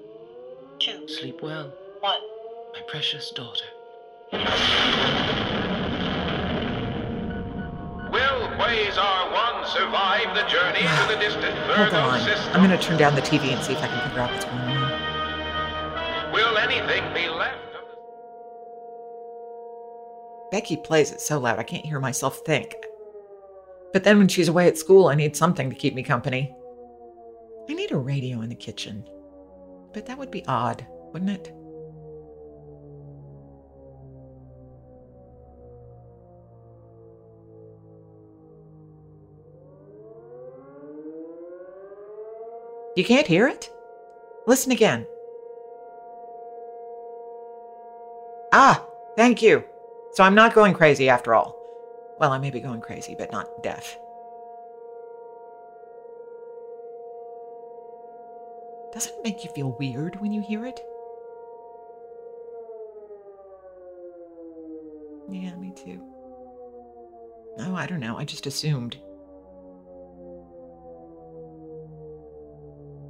2, 0.80 1.08
Sleep 1.08 1.42
well, 1.42 1.72
1. 2.02 2.20
my 2.74 2.82
precious 2.90 3.32
daughter. 3.32 3.64
Will 8.12 8.48
Quasar 8.58 9.32
1 9.32 9.68
survive 9.68 10.36
the 10.36 10.44
journey 10.50 10.80
to 10.82 11.08
the 11.08 11.18
distant 11.20 11.58
Hold 11.70 11.78
Virgo 11.90 11.98
on. 11.98 12.20
system? 12.20 12.54
I'm 12.54 12.62
gonna 12.62 12.78
turn 12.82 12.98
down 12.98 13.16
the 13.16 13.22
TV 13.22 13.54
and 13.54 13.64
see 13.64 13.72
if 13.74 13.82
I 13.82 13.88
can 13.88 14.08
figure 14.10 14.22
out 14.22 14.32
what's 14.32 14.44
going 14.46 14.58
on. 14.60 16.32
Will 16.34 16.58
anything 16.58 17.14
be 17.14 17.30
left 17.30 17.56
Becky 20.52 20.76
plays 20.76 21.12
it 21.14 21.22
so 21.22 21.38
loud 21.40 21.60
I 21.60 21.64
can't 21.64 21.86
hear 21.86 22.00
myself 22.00 22.40
think. 22.40 22.76
But 23.92 24.04
then 24.04 24.18
when 24.18 24.28
she's 24.28 24.48
away 24.48 24.68
at 24.68 24.78
school, 24.78 25.08
I 25.08 25.16
need 25.16 25.36
something 25.36 25.70
to 25.70 25.76
keep 25.76 25.96
me 25.96 26.04
company. 26.04 26.54
I 27.70 27.74
need 27.74 27.92
a 27.92 27.98
radio 27.98 28.42
in 28.42 28.50
the 28.50 28.56
kitchen. 28.56 29.04
But 29.94 30.06
that 30.06 30.18
would 30.18 30.32
be 30.32 30.46
odd, 30.46 30.86
wouldn't 31.12 31.32
it? 31.32 31.54
You 42.96 43.06
can't 43.06 43.28
hear 43.28 43.48
it? 43.48 43.70
Listen 44.46 44.72
again. 44.72 45.08
Ah, 48.52 48.86
thank 49.16 49.42
you. 49.42 49.64
So 50.12 50.24
I'm 50.24 50.36
not 50.36 50.54
going 50.54 50.74
crazy 50.74 51.08
after 51.08 51.34
all. 51.34 51.59
Well, 52.20 52.32
I 52.32 52.38
may 52.38 52.50
be 52.52 52.60
going 52.60 52.82
crazy, 52.82 53.16
but 53.18 53.32
not 53.32 53.64
deaf. 53.64 53.98
Doesn't 58.94 59.16
it 59.16 59.24
make 59.24 59.44
you 59.44 59.52
feel 59.52 59.78
weird 59.80 60.20
when 60.20 60.34
you 60.34 60.42
hear 60.42 60.66
it? 60.66 60.82
Yeah, 65.30 65.56
me 65.56 65.72
too. 65.76 66.04
Oh, 67.60 67.76
I 67.76 67.86
don't 67.86 68.00
know. 68.00 68.18
I 68.18 68.26
just 68.26 68.48
assumed. 68.48 68.98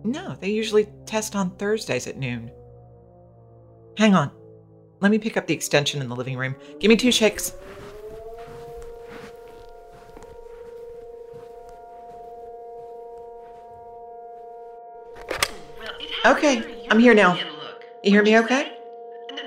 No, 0.03 0.35
they 0.39 0.49
usually 0.49 0.87
test 1.05 1.35
on 1.35 1.51
Thursdays 1.51 2.07
at 2.07 2.17
noon. 2.17 2.51
Hang 3.97 4.15
on. 4.15 4.31
Let 5.01 5.11
me 5.11 5.17
pick 5.17 5.37
up 5.37 5.47
the 5.47 5.53
extension 5.53 6.01
in 6.01 6.09
the 6.09 6.15
living 6.15 6.37
room. 6.37 6.55
Give 6.79 6.89
me 6.89 6.95
two 6.95 7.11
shakes. 7.11 7.53
Okay, 16.29 16.85
I'm 16.91 16.99
here 16.99 17.13
now. 17.15 17.35
You 18.03 18.11
hear 18.11 18.21
me 18.23 18.37
okay? 18.39 18.71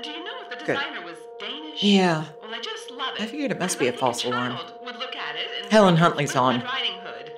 Do 0.03 0.09
you 0.11 0.23
know 0.23 0.31
if 0.41 0.49
the 0.59 0.65
Good. 0.65 0.75
designer 0.77 1.05
was 1.05 1.15
Danish? 1.39 1.81
Yeah. 1.81 2.25
Well, 2.41 2.53
I 2.53 2.59
just 2.61 2.91
love 2.91 3.15
it. 3.15 3.21
I 3.21 3.25
figured 3.25 3.51
it 3.51 3.59
must 3.59 3.79
be 3.79 3.87
a 3.87 3.93
false 3.93 4.25
alarm. 4.25 4.57
Would 4.83 4.97
look 4.97 5.15
at 5.15 5.35
it 5.35 5.63
and 5.63 5.71
Helen 5.71 5.95
Huntley's 5.95 6.35
on. 6.35 6.61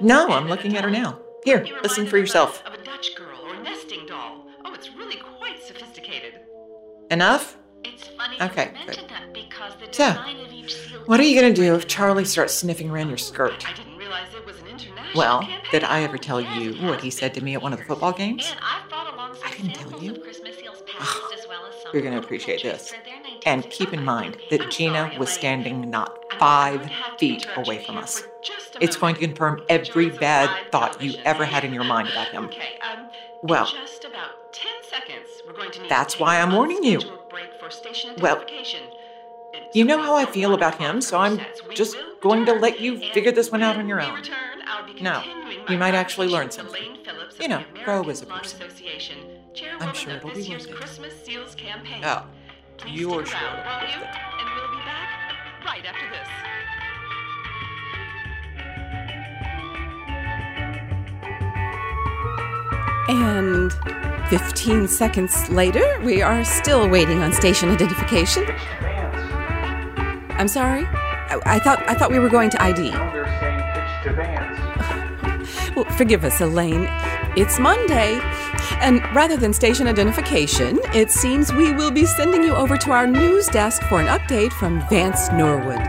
No, 0.02 0.28
I'm 0.30 0.48
looking 0.48 0.76
at 0.78 0.84
her 0.84 0.90
now. 0.90 1.20
Here, 1.44 1.66
listen 1.84 2.08
for 2.08 2.18
yourself. 2.18 2.64
of 2.66 2.74
a 2.74 2.84
Dutch 2.84 3.16
girl 3.16 3.38
or 3.44 3.56
nesting 3.64 4.08
doll. 4.08 4.46
Oh, 4.66 4.74
it's 4.74 4.90
really 4.96 5.18
quite 5.18 5.62
sophisticated. 5.64 6.34
Enough? 7.12 7.58
It's 7.84 8.08
funny 8.08 8.38
Okay, 8.42 8.64
you 8.66 8.70
good. 8.72 8.86
mentioned 8.88 9.10
that 9.10 9.32
because 9.32 9.74
the 9.76 9.86
So, 9.94 10.08
design 10.10 10.40
of 10.40 10.52
each 10.52 10.76
what 11.06 11.20
are 11.20 11.24
you 11.24 11.40
going 11.40 11.54
to 11.54 11.62
do 11.62 11.76
if 11.76 11.86
Charlie 11.88 12.26
starts 12.26 12.52
sniffing 12.56 12.90
around 12.90 13.08
your 13.10 13.14
oh, 13.14 13.18
skirt? 13.18 13.64
I 13.70 13.74
didn't 13.74 13.96
realize 13.98 14.26
it 14.36 14.44
was 14.44 14.58
an 14.60 14.66
international 14.68 15.12
Well, 15.16 15.48
did 15.70 15.84
I 15.84 16.02
ever 16.02 16.18
tell 16.18 16.42
you 16.42 16.74
what 16.88 17.02
he 17.02 17.12
said 17.12 17.36
to 17.36 17.42
me 17.44 17.54
at 17.54 17.62
one 17.62 17.74
of 17.74 17.78
the 17.80 17.86
football 17.86 18.12
games? 18.12 18.50
And 18.50 18.60
I 18.60 18.82
thought 18.90 19.14
along 19.14 19.36
some 19.36 19.44
I 19.48 19.52
didn't 19.52 19.74
tell 19.76 19.84
samples 19.84 20.04
you. 20.04 20.12
of 20.16 20.24
Christmas 20.24 20.58
seals 20.58 20.82
packaged 20.88 21.40
as 21.40 21.46
well 21.48 21.64
as 21.68 21.80
some 21.84 21.85
You're 21.96 22.04
going 22.04 22.20
to 22.20 22.22
appreciate 22.22 22.62
this. 22.62 22.94
And 23.46 23.64
keep 23.70 23.94
in 23.94 24.04
mind 24.04 24.36
that 24.50 24.70
Gina 24.70 25.14
was 25.18 25.30
standing 25.30 25.90
not 25.90 26.14
five 26.38 26.92
feet 27.18 27.48
away 27.56 27.86
from 27.86 27.98
us. 27.98 28.22
It's 28.82 28.98
going 28.98 29.16
to 29.16 29.22
confirm 29.22 29.62
every 29.70 30.10
bad 30.10 30.50
thought 30.74 31.02
you 31.02 31.14
ever 31.24 31.46
had 31.46 31.64
in 31.64 31.74
your 31.74 31.86
mind 31.86 32.10
about 32.10 32.28
him. 32.28 32.50
Um, 32.82 33.08
Well, 33.44 33.68
just 33.68 34.04
about 34.04 34.52
10 34.52 34.72
seconds. 34.84 35.42
We're 35.48 35.54
going 35.54 35.72
to 35.72 35.82
need 35.84 35.90
that's 35.90 36.20
why 36.20 36.42
I'm 36.42 36.52
warning 36.52 36.84
you. 36.84 37.00
scheduled 37.00 37.30
break 37.30 37.50
for 37.62 37.72
station 37.72 38.10
Well. 38.20 38.44
You 39.74 39.86
know 39.86 40.02
how 40.02 40.18
I 40.18 40.26
feel 40.26 40.54
about 40.54 40.76
him, 40.76 41.00
so 41.00 41.18
I'm 41.18 41.40
just 41.74 41.96
going 42.20 42.46
to 42.48 42.52
let 42.52 42.82
you 42.82 43.00
figure 43.14 43.32
this 43.32 43.54
one 43.54 43.64
out 43.64 43.78
on 43.78 43.88
your 43.88 44.02
own. 44.02 44.22
No, 45.00 45.24
you 45.70 45.78
might 45.78 45.94
actually 45.94 46.28
learn 46.28 46.52
something. 46.52 46.98
You 47.40 47.48
know, 47.48 47.64
grow 47.86 48.04
as 48.10 48.22
a 48.22 48.26
person. 48.26 48.60
Association, 49.56 49.82
I'm 49.82 49.94
chairwoman 49.94 49.96
sure 49.96 50.12
of 50.12 50.18
it'll 50.18 50.30
this 50.32 50.38
be 50.38 50.44
year's 50.50 50.68
worth 50.68 50.76
it. 50.76 50.80
Christmas 50.80 51.14
Seals 51.26 51.56
campaign. 51.56 52.04
Oh, 52.04 52.24
Please 52.78 53.00
you're 53.00 53.26
stick 53.26 53.38
sure. 53.38 53.48
around, 53.48 53.66
won't 53.66 53.96
you? 53.96 54.02
And 54.04 54.50
we'll 54.56 54.72
be 54.72 54.86
back 54.86 55.66
right 55.66 55.86
after 55.86 56.10
this. 56.10 56.28
And 63.08 63.72
15 64.30 64.88
seconds 64.88 65.50
later, 65.50 66.00
we 66.04 66.22
are 66.22 66.44
still 66.44 66.90
waiting 66.90 67.22
on 67.22 67.32
station 67.34 67.70
identification. 67.70 68.46
I'm 70.38 70.48
sorry? 70.48 70.86
I, 70.86 71.40
I 71.46 71.60
thought 71.60 71.88
I 71.88 71.94
thought 71.94 72.12
we 72.12 72.20
were 72.20 72.30
going 72.30 72.50
to 72.52 72.62
ID. 72.62 72.90
They're 72.92 73.26
saying 73.40 74.04
pitch 74.04 74.16
dance. 74.16 74.52
Well, 75.76 75.86
forgive 75.98 76.24
us, 76.24 76.40
Elaine. 76.40 76.88
It's 77.36 77.60
Monday. 77.60 78.20
And 78.74 79.02
rather 79.16 79.38
than 79.38 79.54
station 79.54 79.88
identification, 79.88 80.80
it 80.94 81.12
seems 81.12 81.52
we 81.54 81.72
will 81.72 81.92
be 81.92 82.06
sending 82.06 82.44
you 82.44 82.54
over 82.54 82.78
to 82.78 82.92
our 82.92 83.08
news 83.08 83.48
desk 83.48 83.82
for 83.84 84.00
an 84.00 84.08
update 84.08 84.52
from 84.54 84.88
Vance 84.90 85.32
Norwood. 85.32 85.82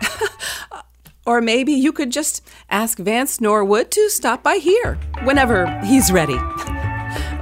Or 1.24 1.40
maybe 1.40 1.72
you 1.72 1.92
could 1.92 2.10
just 2.10 2.42
ask 2.68 2.98
Vance 2.98 3.40
Norwood 3.40 3.92
to 3.92 4.10
stop 4.10 4.42
by 4.42 4.56
here 4.56 4.98
whenever 5.22 5.66
he's 5.80 6.10
ready. 6.12 6.38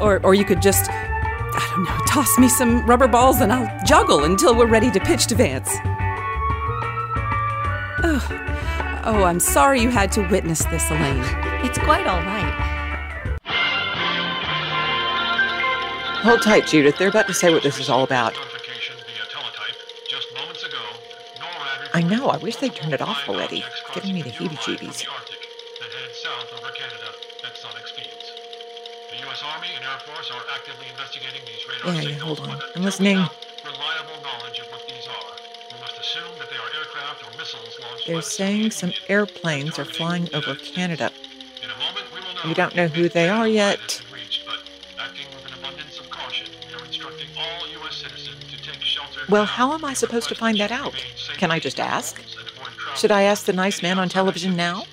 Or, 0.01 0.19
or 0.25 0.35
you 0.35 0.47
could 0.47 0.63
just, 0.63 0.91
I 0.91 1.73
don't 1.75 1.85
know, 1.85 2.05
toss 2.07 2.39
me 2.39 2.49
some 2.49 2.87
rubber 2.87 3.07
balls 3.07 3.43
and 3.43 3.53
I'll 3.53 3.85
juggle 3.85 4.25
until 4.25 4.57
we're 4.57 4.67
ready 4.67 4.91
to 4.93 4.99
pitch 4.99 5.27
to 5.27 5.35
Vance. 5.35 5.69
Oh, 8.03 9.03
oh 9.05 9.25
I'm 9.25 9.41
sorry 9.41 9.83
you 9.83 9.91
had 9.91 10.11
to 10.13 10.27
witness 10.29 10.65
this, 10.65 10.91
Elaine. 10.91 11.50
It's 11.63 11.79
quite 11.79 12.07
all 12.07 12.23
right. 12.23 12.55
Hold 16.23 16.43
tight, 16.43 16.67
Judith. 16.67 16.97
They're 16.99 17.09
about 17.09 17.27
to 17.29 17.35
say 17.35 17.53
what 17.53 17.63
this 17.63 17.79
is 17.79 17.89
all 17.89 18.05
about. 18.05 18.35
I 21.93 22.03
know. 22.03 22.29
I 22.29 22.37
wish 22.39 22.57
they'd 22.57 22.75
turned 22.75 22.95
it 22.95 23.03
off 23.03 23.29
already. 23.29 23.65
It's 23.67 23.95
giving 23.95 24.15
me 24.15 24.23
the 24.23 24.31
heebie-jeebies. 24.31 25.05
that 25.05 25.91
head 25.91 26.13
south 26.15 26.53
over 26.55 26.73
Canada 26.73 27.11
at 27.45 27.57
sonic 27.57 27.87
speeds. 27.87 28.33
The 29.11 29.19
U.S. 29.27 29.43
Army 29.45 29.69
and 29.75 29.85
Air 29.85 29.99
Force 30.07 30.31
are 30.31 30.43
actively 30.55 30.87
investigating 30.91 31.43
these 31.47 31.67
radar 31.69 31.95
Yeah, 31.95 32.09
yeah, 32.11 32.19
hold 32.19 32.41
on. 32.41 32.61
I'm 32.77 32.83
listening. 32.83 33.17
reliable 33.17 34.23
knowledge 34.23 34.61
of 34.61 34.67
what 34.71 34.87
these 34.87 35.09
are. 35.09 35.33
We 35.75 35.81
must 35.81 35.99
assume 35.99 36.31
that 36.39 36.49
they 36.49 36.57
are 36.57 36.71
aircraft 36.79 37.25
or 37.27 37.37
missiles 37.37 37.79
launched 37.81 38.07
They're 38.07 38.23
saying 38.23 38.71
some 38.71 38.93
airplanes 39.09 39.79
are 39.79 39.85
flying 39.85 40.29
over 40.35 40.55
Canada. 40.55 41.11
We 42.45 42.55
don't 42.55 42.75
know 42.75 42.89
who 42.89 43.09
they 43.09 43.29
are 43.29 43.47
yet. 43.47 44.03
Well, 49.29 49.45
how 49.45 49.73
am 49.73 49.85
I 49.85 49.95
supposed 49.95 50.29
to 50.31 50.35
find 50.35 50.59
that 50.59 50.73
out? 50.73 50.95
Can 51.37 51.51
I 51.51 51.59
just 51.59 51.79
ask? 51.79 52.21
Should 52.97 53.13
I 53.13 53.23
ask 53.23 53.45
the 53.45 53.53
nice 53.53 53.83
man 53.83 53.99
on 53.99 54.09
television 54.09 54.57
now? 54.57 54.85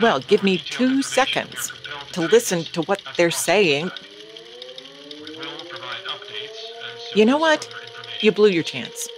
Well, 0.00 0.20
give 0.20 0.42
me 0.42 0.58
two 0.58 1.02
seconds 1.02 1.72
to 2.12 2.22
listen 2.22 2.64
to 2.64 2.82
what 2.82 3.02
they're 3.16 3.30
saying. 3.30 3.90
You 7.14 7.24
know 7.24 7.38
what? 7.38 7.68
You 8.20 8.32
blew 8.32 8.48
your 8.48 8.62
chance. 8.62 9.08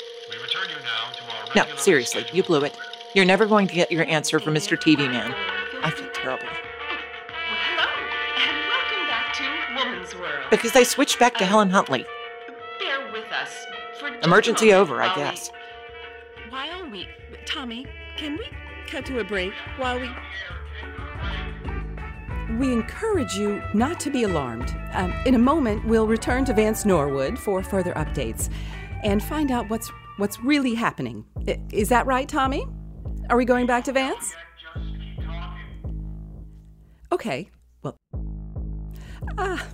No, 1.55 1.64
seriously, 1.77 2.27
you 2.33 2.42
blew 2.42 2.64
it. 2.64 2.77
You're 3.14 3.25
never 3.25 3.46
going 3.46 3.68
to 3.68 3.75
get 3.75 3.92
your 3.92 4.05
answer 4.07 4.40
from 4.40 4.55
Mr. 4.55 4.77
TV 4.77 5.11
Man. 5.11 5.35
I 5.83 5.90
feel 5.90 6.09
terrible. 6.12 6.49
Because 10.50 10.72
they 10.72 10.85
switched 10.85 11.18
back 11.18 11.35
to 11.38 11.44
Helen 11.44 11.70
Huntley. 11.70 12.04
Bear 12.78 13.12
with 13.12 13.30
us 13.32 13.50
for 13.98 14.09
Emergency 14.22 14.66
moment 14.66 14.80
over, 14.80 15.02
I 15.02 15.06
while 15.09 15.16
we- 15.16 15.22
guess. 15.22 15.50
While 16.50 16.90
we. 16.90 17.09
Tommy, 17.46 17.87
can 18.16 18.37
we 18.37 18.46
cut 18.87 19.04
to 19.06 19.18
a 19.20 19.24
break 19.24 19.52
while 19.78 19.98
we. 20.00 20.09
We 22.59 22.72
encourage 22.72 23.35
you 23.35 23.61
not 23.74 23.98
to 24.00 24.11
be 24.11 24.22
alarmed. 24.22 24.74
Um, 24.92 25.12
in 25.26 25.35
a 25.35 25.38
moment, 25.38 25.85
we'll 25.85 26.06
return 26.06 26.44
to 26.46 26.54
Vance 26.54 26.85
Norwood 26.85 27.38
for 27.38 27.62
further 27.62 27.92
updates 27.94 28.48
and 29.02 29.22
find 29.22 29.50
out 29.50 29.68
what's 29.68 29.90
what's 30.16 30.40
really 30.40 30.74
happening. 30.74 31.24
I- 31.46 31.61
Is 31.72 31.88
that 31.90 32.06
right, 32.06 32.28
Tommy? 32.28 32.66
Are 33.28 33.37
we 33.37 33.44
going 33.44 33.66
back 33.66 33.85
to 33.85 33.92
Vance? 33.92 34.35
Okay. 37.12 37.50
Well, 37.82 37.96
ah, 39.38 39.66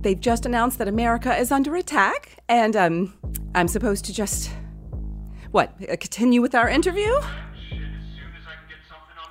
they've 0.00 0.20
just 0.20 0.46
announced 0.46 0.78
that 0.78 0.88
America 0.88 1.36
is 1.36 1.52
under 1.52 1.76
attack, 1.76 2.36
and 2.48 2.76
um, 2.76 3.14
I'm 3.54 3.68
supposed 3.68 4.04
to 4.06 4.12
just 4.12 4.50
what 5.50 5.74
uh, 5.82 5.96
continue 5.96 6.40
with 6.40 6.54
our 6.54 6.68
interview? 6.68 7.12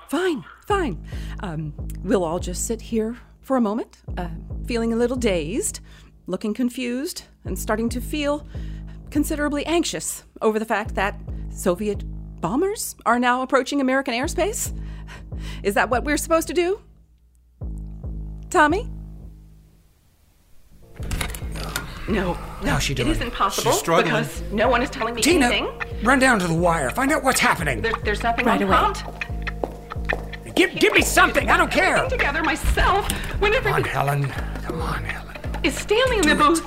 Fine, 0.09 0.43
fine. 0.65 1.05
Um, 1.41 1.73
we'll 2.03 2.23
all 2.23 2.39
just 2.39 2.65
sit 2.65 2.81
here 2.81 3.17
for 3.41 3.57
a 3.57 3.61
moment, 3.61 3.99
uh, 4.17 4.29
feeling 4.65 4.91
a 4.91 4.95
little 4.95 5.15
dazed, 5.15 5.79
looking 6.27 6.53
confused, 6.53 7.23
and 7.45 7.57
starting 7.57 7.89
to 7.89 8.01
feel 8.01 8.45
considerably 9.11 9.65
anxious 9.65 10.23
over 10.41 10.59
the 10.59 10.65
fact 10.65 10.95
that 10.95 11.19
Soviet 11.51 12.03
bombers 12.41 12.95
are 13.05 13.19
now 13.19 13.41
approaching 13.41 13.81
American 13.81 14.13
airspace. 14.13 14.77
Is 15.63 15.75
that 15.75 15.89
what 15.89 16.03
we're 16.03 16.17
supposed 16.17 16.47
to 16.47 16.53
do? 16.53 16.81
Tommy? 18.49 18.89
No, 22.09 22.33
no, 22.63 22.71
How's 22.71 22.83
she 22.83 22.93
doing? 22.93 23.09
it 23.09 23.11
isn't 23.11 23.31
possible 23.31 23.71
She's 23.71 23.79
struggling. 23.79 24.13
because 24.23 24.41
no 24.51 24.67
one 24.67 24.81
is 24.81 24.89
telling 24.89 25.13
me 25.15 25.21
Tina, 25.21 25.45
anything. 25.47 25.69
run 26.03 26.17
down 26.19 26.39
to 26.39 26.47
the 26.47 26.53
wire. 26.53 26.89
Find 26.89 27.11
out 27.11 27.23
what's 27.23 27.39
happening. 27.39 27.81
There, 27.81 27.93
there's 28.03 28.23
nothing 28.23 28.45
Right 28.45 28.61
on 28.61 28.67
away. 28.67 28.75
prompt. 28.77 29.03
Give, 30.55 30.73
give 30.75 30.93
me 30.93 31.01
something. 31.01 31.49
I 31.49 31.55
don't 31.57 31.71
care. 31.71 31.95
Getting 31.95 32.09
together 32.09 32.43
myself. 32.43 33.09
When 33.39 33.53
Come 33.53 33.73
on, 33.73 33.83
Helen. 33.83 34.27
Come 34.63 34.81
on, 34.81 35.03
Helen. 35.03 35.37
is 35.63 35.75
Stanley 35.75 36.17
in 36.17 36.27
the 36.27 36.35
booth. 36.35 36.59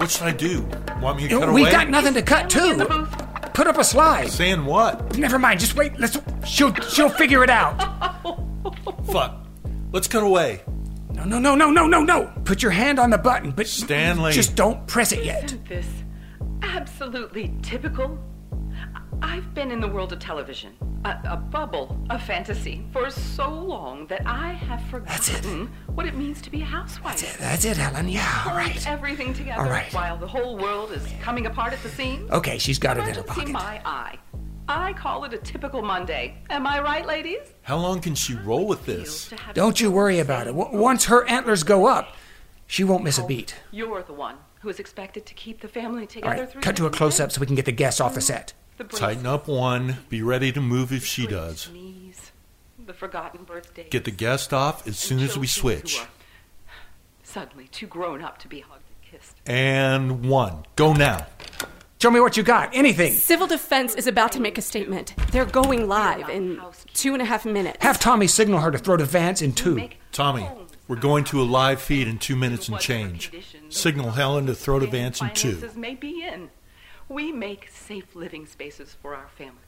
What 0.00 0.10
should 0.10 0.22
I 0.26 0.32
do? 0.32 0.62
Want 1.00 1.18
me 1.18 1.28
to 1.28 1.38
cut 1.38 1.48
we 1.52 1.62
away? 1.62 1.62
We 1.64 1.70
got 1.70 1.88
nothing 1.88 2.14
to 2.14 2.22
cut 2.22 2.50
Stanley 2.50 2.70
in 2.72 2.78
the 2.78 2.84
to. 2.86 2.90
booth. 2.90 3.52
Put 3.54 3.66
up 3.66 3.78
a 3.78 3.84
slide. 3.84 4.30
Saying 4.30 4.64
what? 4.64 5.16
Never 5.18 5.38
mind. 5.38 5.60
Just 5.60 5.74
wait. 5.76 5.98
Let's. 6.00 6.18
She'll. 6.46 6.72
She'll 6.74 7.08
figure 7.10 7.44
it 7.44 7.50
out. 7.50 7.76
Fuck. 9.12 9.44
Let's 9.92 10.08
cut 10.08 10.22
away. 10.22 10.62
No, 11.18 11.38
no, 11.38 11.38
no, 11.38 11.54
no, 11.54 11.70
no, 11.70 11.86
no, 11.86 12.02
no. 12.02 12.32
Put 12.44 12.62
your 12.62 12.70
hand 12.72 12.98
on 12.98 13.10
the 13.10 13.18
button, 13.18 13.50
but 13.50 13.66
Stanley. 13.66 14.32
just 14.32 14.54
don't 14.54 14.86
press 14.86 15.12
it 15.12 15.24
yet. 15.24 15.44
Isn't 15.44 15.66
this 15.68 15.86
absolutely 16.62 17.54
typical? 17.62 18.18
I've 19.20 19.52
been 19.52 19.72
in 19.72 19.80
the 19.80 19.88
world 19.88 20.12
of 20.12 20.20
television, 20.20 20.74
a, 21.04 21.16
a 21.24 21.36
bubble 21.36 21.98
of 22.08 22.22
fantasy, 22.22 22.86
for 22.92 23.10
so 23.10 23.50
long 23.50 24.06
that 24.06 24.22
I 24.26 24.52
have 24.52 24.80
forgotten 24.88 25.66
what 25.88 26.06
it 26.06 26.14
means 26.14 26.40
to 26.42 26.50
be 26.50 26.62
a 26.62 26.64
housewife. 26.64 27.20
That's 27.20 27.34
it. 27.34 27.38
That's 27.40 27.64
it, 27.64 27.76
Helen. 27.78 28.08
Yeah. 28.08 28.44
all 28.46 28.54
right. 28.54 28.70
Hold 28.72 28.86
everything 28.86 29.34
together 29.34 29.62
All 29.62 29.68
right. 29.70 29.92
while 29.92 30.16
the 30.16 30.26
whole 30.28 30.56
world 30.56 30.92
is 30.92 31.04
coming 31.20 31.46
apart 31.46 31.72
at 31.72 31.82
the 31.82 31.88
seams. 31.88 32.30
Okay, 32.30 32.58
she's 32.58 32.78
got 32.78 32.96
it 32.96 33.00
in 33.00 33.06
her 33.06 33.10
Emergency 33.24 33.34
pocket. 33.40 33.52
my 33.52 33.80
eye. 33.84 34.18
I 34.68 34.92
call 34.92 35.24
it 35.24 35.32
a 35.32 35.38
typical 35.38 35.80
Monday. 35.80 36.36
Am 36.50 36.66
I 36.66 36.80
right, 36.80 37.06
ladies? 37.06 37.40
How 37.62 37.78
long 37.78 38.00
can 38.00 38.14
she 38.14 38.34
roll 38.34 38.66
with 38.66 38.84
this? 38.84 39.32
Don't 39.54 39.80
you 39.80 39.90
worry 39.90 40.18
about 40.18 40.46
it. 40.46 40.52
W- 40.54 40.78
once 40.78 41.06
her 41.06 41.26
antlers 41.26 41.62
go 41.62 41.86
up, 41.86 42.14
she 42.66 42.84
won't 42.84 43.02
miss 43.02 43.18
a 43.18 43.22
oh, 43.22 43.26
beat. 43.26 43.54
You're 43.70 44.02
the 44.02 44.12
one 44.12 44.36
who 44.60 44.68
is 44.68 44.78
expected 44.78 45.24
to 45.24 45.34
keep 45.34 45.60
the 45.60 45.68
family 45.68 46.06
together 46.06 46.42
right, 46.42 46.50
through 46.50 46.60
cut 46.60 46.76
to 46.76 46.86
a 46.86 46.90
close 46.90 47.18
up 47.18 47.32
so 47.32 47.40
we 47.40 47.46
can 47.46 47.56
get 47.56 47.64
the 47.64 47.72
guests 47.72 48.00
off 48.00 48.14
the 48.14 48.20
set. 48.20 48.52
The 48.76 48.84
Tighten 48.84 49.26
up 49.26 49.48
one. 49.48 49.98
Be 50.10 50.20
ready 50.20 50.52
to 50.52 50.60
move 50.60 50.92
if 50.92 51.04
she 51.04 51.26
does. 51.26 51.70
knees, 51.72 52.30
the 52.84 52.92
forgotten 52.92 53.44
birthdays. 53.44 53.88
Get 53.90 54.04
the 54.04 54.10
guest 54.10 54.52
off 54.52 54.86
as 54.86 54.98
soon 54.98 55.20
as 55.20 55.38
we 55.38 55.46
switch. 55.46 56.00
Suddenly 57.22 57.68
too 57.68 57.86
grown 57.86 58.22
up 58.22 58.38
to 58.38 58.48
be 58.48 58.60
hugged 58.60 58.84
and 58.88 59.10
kissed. 59.20 59.36
And 59.46 60.28
one. 60.28 60.64
Go 60.76 60.92
now. 60.92 61.26
Show 62.00 62.12
me 62.12 62.20
what 62.20 62.36
you 62.36 62.44
got. 62.44 62.70
Anything. 62.72 63.12
Civil 63.12 63.48
Defense 63.48 63.96
is 63.96 64.06
about 64.06 64.30
to 64.32 64.40
make 64.40 64.56
a 64.56 64.62
statement. 64.62 65.14
They're 65.32 65.44
going 65.44 65.88
live 65.88 66.28
in 66.28 66.60
two 66.94 67.12
and 67.12 67.20
a 67.20 67.24
half 67.24 67.44
minutes. 67.44 67.78
Have 67.82 67.98
Tommy 67.98 68.28
signal 68.28 68.60
her 68.60 68.70
to 68.70 68.78
throw 68.78 68.96
to 68.96 69.04
Vance 69.04 69.42
in 69.42 69.52
two. 69.52 69.88
Tommy, 70.12 70.48
we're 70.86 70.94
going 70.94 71.24
to 71.24 71.40
a 71.40 71.42
live 71.42 71.82
feed 71.82 72.06
in 72.06 72.18
two 72.18 72.36
minutes 72.36 72.68
and 72.68 72.78
change. 72.78 73.32
Signal 73.68 74.12
Helen 74.12 74.46
to 74.46 74.54
throw 74.54 74.78
to 74.78 74.86
Vance 74.86 75.20
in 75.20 75.30
two. 75.30 75.54
Finances 75.54 75.76
may 75.76 75.96
be 75.96 76.22
in. 76.22 76.50
We 77.08 77.32
make 77.32 77.68
safe 77.68 78.14
living 78.14 78.46
spaces 78.46 78.96
for 79.02 79.16
our 79.16 79.28
family. 79.28 79.58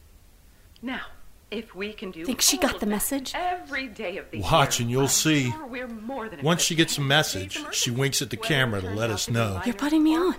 Now, 0.81 1.07
if 1.51 1.75
we 1.75 1.93
can 1.93 2.11
do 2.11 2.25
Think 2.25 2.41
she 2.41 2.57
got 2.59 2.81
the 2.81 2.87
message? 2.87 3.33
every 3.35 3.87
day 3.89 4.17
of 4.19 4.31
the 4.31 4.41
Watch 4.41 4.79
year, 4.79 4.85
and 4.85 4.91
you'll 4.91 5.03
I'm 5.03 5.09
see. 5.09 5.51
sure 5.51 5.67
we're 5.67 5.89
more 5.89 6.29
than 6.29 6.43
Once 6.43 6.63
she 6.63 6.75
gets 6.75 6.97
a 6.99 7.01
message, 7.01 7.59
she 7.73 7.91
winks 7.91 8.23
at 8.23 8.31
the 8.31 8.37
camera 8.37 8.81
to 8.81 8.91
let 8.91 9.11
us 9.11 9.29
know. 9.29 9.61
You're 9.65 9.75
putting 9.75 10.03
me 10.03 10.17
on. 10.17 10.35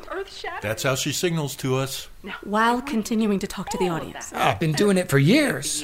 That's 0.61 0.83
how 0.83 0.95
she 0.95 1.11
signals 1.11 1.55
to 1.57 1.75
us. 1.75 2.07
While 2.43 2.81
continuing 2.81 3.39
to 3.39 3.47
talk 3.47 3.69
to 3.69 3.77
the 3.77 3.89
audience. 3.89 4.31
Oh, 4.33 4.39
I've 4.39 4.59
been 4.59 4.71
doing 4.73 4.97
it 4.97 5.09
for 5.09 5.17
years. 5.17 5.83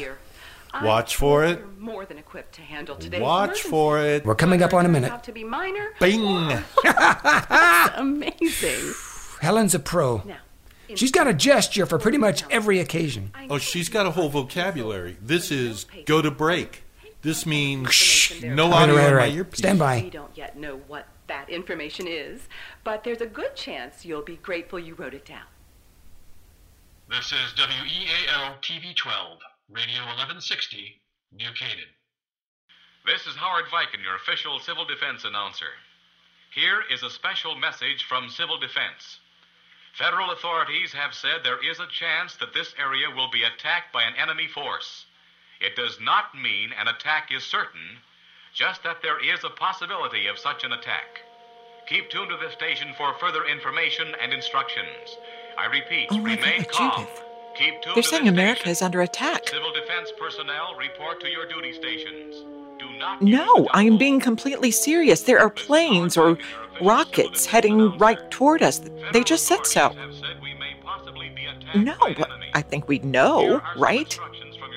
Watch 0.84 1.16
for 1.16 1.44
it. 1.44 1.60
We're 1.60 1.68
more 1.80 2.06
than 2.06 2.18
equipped 2.20 2.54
to 2.56 2.62
handle 2.62 2.96
today's 2.96 3.22
Watch 3.22 3.62
for 3.64 4.00
it. 4.00 4.24
We're 4.26 4.36
coming 4.36 4.62
up 4.62 4.74
on 4.74 4.86
a 4.86 4.90
minute. 4.90 5.12
Out 5.12 5.24
to 5.24 5.32
be 5.32 5.44
minor. 5.44 5.94
Bing! 6.00 6.48
That's 6.84 7.98
amazing. 7.98 8.94
Helen's 9.42 9.74
a 9.74 9.80
pro. 9.80 10.22
She's 10.96 11.12
got 11.12 11.28
a 11.28 11.34
gesture 11.34 11.86
for 11.86 11.98
pretty 12.00 12.18
much 12.18 12.44
every 12.50 12.80
occasion. 12.80 13.32
Oh, 13.50 13.58
she's 13.58 13.90
got 13.90 14.06
a 14.06 14.12
whole 14.12 14.30
vocabulary. 14.30 15.18
This 15.22 15.52
is 15.52 15.86
go 16.06 16.22
to 16.22 16.32
break. 16.32 16.84
This 17.22 17.46
means 17.46 18.32
no 18.44 18.70
Right, 18.70 18.84
audio 18.84 18.96
right, 18.96 19.08
in 19.08 19.12
my 19.12 19.18
right. 19.18 19.34
earpiece. 19.34 19.58
Stand 19.60 19.80
by. 19.80 20.02
We 20.02 20.10
don't 20.10 20.38
yet 20.38 20.58
know 20.58 20.78
what 20.88 21.08
that 21.28 21.50
information 21.50 22.08
is, 22.08 22.48
but 22.84 23.04
there's 23.04 23.20
a 23.22 23.26
good 23.26 23.56
chance 23.56 24.06
you'll 24.06 24.22
be 24.22 24.38
grateful 24.38 24.80
you 24.80 24.94
wrote 24.96 25.14
it 25.14 25.26
down. 25.26 25.44
This 27.10 27.32
is 27.32 27.54
WEAL 27.58 28.56
TV 28.62 28.96
12, 28.96 29.40
Radio 29.72 30.02
1160, 30.04 31.02
New 31.34 31.50
Canaan. 31.58 31.92
This 33.06 33.26
is 33.26 33.36
Howard 33.36 33.66
Viken, 33.72 34.04
your 34.04 34.16
official 34.16 34.60
civil 34.60 34.86
defense 34.86 35.24
announcer. 35.26 35.72
Here 36.54 36.82
is 36.92 37.04
a 37.04 37.10
special 37.10 37.56
message 37.56 38.04
from 38.08 38.30
Civil 38.30 38.60
Defense. 38.60 39.20
Federal 39.98 40.30
authorities 40.32 40.94
have 40.94 41.12
said 41.16 41.42
there 41.44 41.58
is 41.66 41.80
a 41.80 41.88
chance 41.88 42.36
that 42.36 42.54
this 42.54 42.76
area 42.78 43.10
will 43.10 43.32
be 43.32 43.42
attacked 43.42 43.92
by 43.92 44.04
an 44.04 44.14
enemy 44.16 44.48
force. 44.48 45.08
It 45.60 45.76
does 45.76 45.98
not 46.00 46.36
mean 46.40 46.70
an 46.80 46.88
attack 46.88 47.32
is 47.32 47.44
certain, 47.44 47.98
just 48.54 48.84
that 48.84 49.02
there 49.02 49.18
is 49.18 49.44
a 49.44 49.50
possibility 49.50 50.28
of 50.28 50.38
such 50.38 50.64
an 50.64 50.74
attack. 50.74 51.22
Keep 51.88 52.12
tuned 52.12 52.30
to 52.30 52.38
this 52.38 52.54
station 52.54 52.90
for 52.96 53.16
further 53.16 53.46
information 53.46 54.14
and 54.22 54.32
instructions. 54.34 55.18
I 55.58 55.66
repeat, 55.66 56.10
Oh 56.12 56.20
remain 56.22 56.62
God, 56.62 56.70
calm. 56.72 57.06
Judith. 57.06 57.24
Keep 57.56 57.82
tuned 57.82 57.96
They're 57.96 58.04
saying 58.04 58.28
America 58.28 58.60
station. 58.70 58.72
is 58.74 58.82
under 58.84 59.02
attack. 59.02 59.48
Civil 59.50 59.74
defense 59.74 60.12
personnel 60.20 60.76
report 60.78 61.20
to 61.22 61.28
your 61.28 61.48
duty 61.48 61.74
stations. 61.74 62.36
No, 63.22 63.68
I 63.74 63.84
am 63.84 63.98
being 63.98 64.20
completely 64.20 64.72
serious. 64.72 65.22
There 65.22 65.40
are 65.40 65.50
planes 65.50 66.18
or 66.18 66.38
rockets 66.82 67.46
heading 67.46 67.98
right 67.98 68.20
toward 68.32 68.62
us. 68.62 68.82
They 69.14 69.24
just 69.24 69.46
said 69.46 69.66
so. 69.66 69.94
No, 71.76 71.96
but 72.00 72.30
I 72.54 72.62
think 72.62 72.88
we'd 72.88 73.06
know, 73.06 73.62
right? 73.78 74.18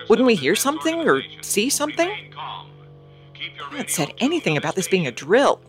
Wouldn't 0.09 0.27
we 0.27 0.35
hear 0.35 0.57
something 0.57 1.09
or 1.09 1.23
see 1.41 1.71
something? 1.71 2.09
They 2.09 3.53
haven't 3.71 3.91
said 3.91 4.13
anything 4.19 4.57
about 4.57 4.75
this 4.75 4.89
being 4.89 5.07
a 5.07 5.13
drill. 5.13 5.61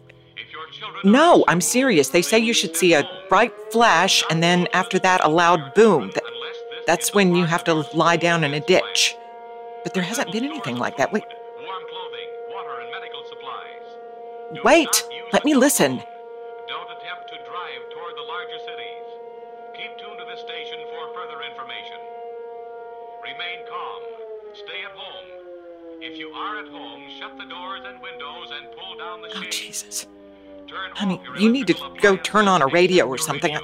No, 1.04 1.44
I'm 1.48 1.62
serious. 1.62 2.10
They 2.10 2.22
say 2.22 2.40
you 2.40 2.54
should 2.54 2.76
see 2.76 2.94
a 2.94 3.08
bright 3.30 3.54
flash 3.72 4.24
and 4.30 4.42
then 4.42 4.68
after 4.74 4.98
that 5.00 5.24
a 5.24 5.30
loud 5.30 5.74
boom. 5.74 6.12
That's 6.88 7.14
when 7.14 7.36
you 7.36 7.46
have 7.46 7.64
to 7.66 7.74
lie 7.96 8.18
down 8.18 8.44
in 8.44 8.54
a 8.54 8.60
ditch. 8.60 9.16
But 9.84 9.94
there 9.94 10.04
hasn't 10.04 10.32
been 10.32 10.44
anything 10.44 10.78
like 10.78 10.98
that. 10.98 11.12
Wait. 11.12 11.24
Wait, 14.64 15.08
let 15.32 15.46
me 15.46 15.56
listen. 15.56 15.98
Don't 16.68 16.92
attempt 16.92 17.30
to 17.30 17.38
drive 17.48 17.82
toward 17.94 18.14
the 18.16 18.28
larger 18.28 18.60
cities. 18.60 19.08
Keep 19.76 19.98
tuned 19.98 20.20
to 20.20 20.26
this 20.30 20.42
station 20.42 20.80
for 20.92 21.14
further 21.16 21.42
information. 21.50 22.00
Remain 23.24 23.60
calm. 23.70 24.02
Stay 24.54 24.84
at 24.84 24.92
home. 24.92 25.28
If 26.02 26.18
you 26.18 26.30
are 26.30 26.60
at 26.60 26.68
home, 26.68 27.04
shut 27.20 27.38
the 27.38 27.46
doors 27.46 27.82
and 27.86 28.02
windows 28.02 28.52
and 28.52 28.68
pull 28.78 28.98
down 28.98 29.22
the 29.22 29.30
Oh. 29.36 29.50
Jesus. 29.50 30.08
Turn 30.68 30.92
Honey, 30.96 31.22
you 31.38 31.52
need 31.52 31.68
to 31.68 31.76
go 32.02 32.18
turn 32.18 32.48
on 32.48 32.62
a 32.62 32.68
radio 32.68 33.08
or 33.08 33.18
something. 33.18 33.56
I. 33.56 33.62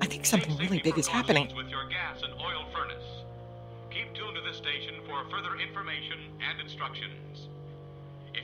I 0.00 0.06
think 0.06 0.26
something 0.26 0.56
really 0.58 0.80
big 0.80 0.98
is 0.98 1.06
happening. 1.06 1.48
with 1.56 1.68
your 1.68 1.88
gas 1.88 2.22
and 2.22 2.32
oil 2.34 2.66
furnace. 2.74 3.04
Keep 3.90 4.14
tuned 4.14 4.34
to 4.36 4.42
this 4.42 4.56
station 4.56 4.94
for 5.06 5.24
further 5.30 5.56
information 5.56 6.18
and 6.50 6.60
instructions. 6.60 7.48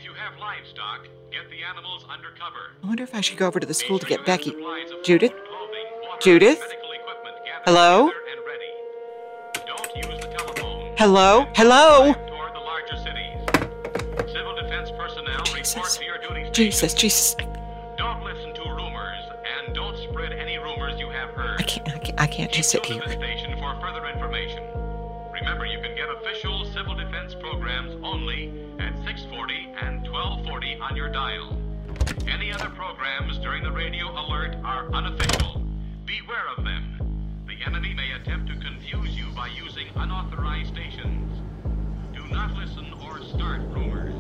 If 0.03 0.09
you 0.09 0.15
have 0.15 0.37
livestock, 0.41 1.07
get 1.31 1.49
the 1.49 1.63
animals 1.63 2.05
under 2.13 2.31
cover. 2.31 2.73
I 2.83 2.87
wonder 2.89 3.05
if 3.05 3.15
I 3.15 3.21
should 3.21 3.39
go 3.39 3.47
over 3.47 3.61
to 3.61 3.67
the 3.67 3.73
school 3.73 4.01
to 4.01 4.07
get 4.07 4.27
Becky. 4.27 4.53
Judith? 5.05 5.33
Judith? 6.21 6.61
Hello? 7.65 8.11
Hello? 10.99 11.47
Hello? 11.55 12.15
Civil 14.27 14.57
defense 14.57 14.91
personnel 14.91 15.45
report 15.55 15.91
to 15.91 16.05
your 16.05 16.19
duty 16.19 16.51
Jesus, 16.51 16.95
Jesus. 16.95 17.37
Don't 17.97 18.25
listen 18.25 18.53
to 18.55 18.63
rumors 18.63 19.25
and 19.57 19.73
don't 19.73 19.97
spread 19.99 20.33
any 20.33 20.59
rumors 20.59 20.99
you 20.99 21.11
have 21.11 21.31
heard. 21.31 21.61
I 21.61 21.63
can't, 21.63 21.89
I 21.89 21.99
can't, 21.99 22.21
I 22.23 22.27
can't 22.27 22.51
just 22.51 22.71
sit 22.71 22.85
here. 22.85 23.01
1240 30.53 30.83
on 30.83 30.97
your 30.97 31.09
dial. 31.09 31.57
Any 32.29 32.53
other 32.53 32.69
programs 32.69 33.39
during 33.39 33.63
the 33.63 33.73
radio 33.73 34.11
alert 34.11 34.55
are 34.63 34.93
unofficial. 34.93 35.63
Beware 36.05 36.47
of 36.55 36.63
them. 36.63 37.47
The 37.47 37.57
enemy 37.67 37.95
may 37.95 38.13
attempt 38.13 38.49
to 38.49 38.57
confuse 38.57 39.17
you 39.17 39.25
by 39.35 39.47
using 39.47 39.87
unauthorized 39.97 40.69
stations. 40.69 41.41
Do 42.15 42.23
not 42.27 42.53
listen 42.53 42.93
or 43.03 43.23
start 43.23 43.63
rumors. 43.69 44.15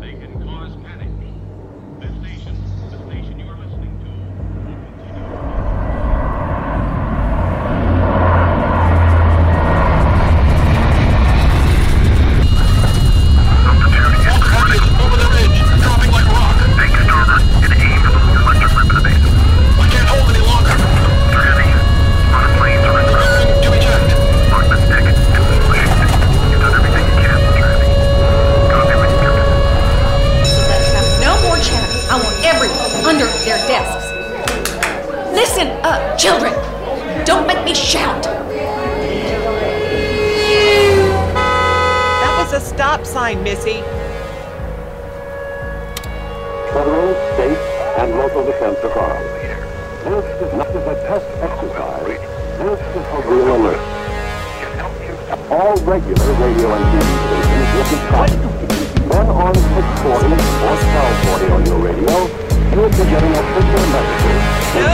They 0.00 0.12
can 0.12 0.42
cause 0.42 0.74
panic. 0.76 1.12
This 2.00 2.16
station 2.22 2.56
children. 36.16 36.52
Don't 37.24 37.46
make 37.46 37.64
me 37.64 37.74
shout. 37.74 38.24
That 42.22 42.34
was 42.38 42.52
a 42.52 42.60
stop 42.60 43.04
sign, 43.06 43.42
Missy. 43.42 43.80
Federal, 46.72 47.14
state, 47.34 47.58
and 47.98 48.14
local 48.18 48.44
defense 48.44 48.78
departments. 48.80 49.32
This 50.04 50.24
is 50.42 50.52
not 50.54 50.68
just 50.72 50.86
a 50.86 50.94
test 51.08 51.26
exercise. 51.40 52.20
This 52.58 52.80
is 52.94 53.06
a 53.08 53.20
real 53.28 53.56
alert. 53.56 53.80
All 55.50 55.76
regular 55.84 56.32
radio 56.34 56.74
and 56.74 56.84
TV 56.92 57.08
stations 57.24 57.68
will 57.74 57.88
be 57.90 57.98
tracked. 58.08 58.42
Then 59.08 59.26
on 59.28 59.54
640 59.54 60.34
or 60.64 60.76
1240 61.34 61.52
on 61.52 61.62
your 61.66 61.78
radio, 61.78 62.14
you'll 62.72 62.90
be 62.90 63.04
getting 63.10 63.32
official 63.32 63.84
messages 63.92 64.43
no! 64.74 64.90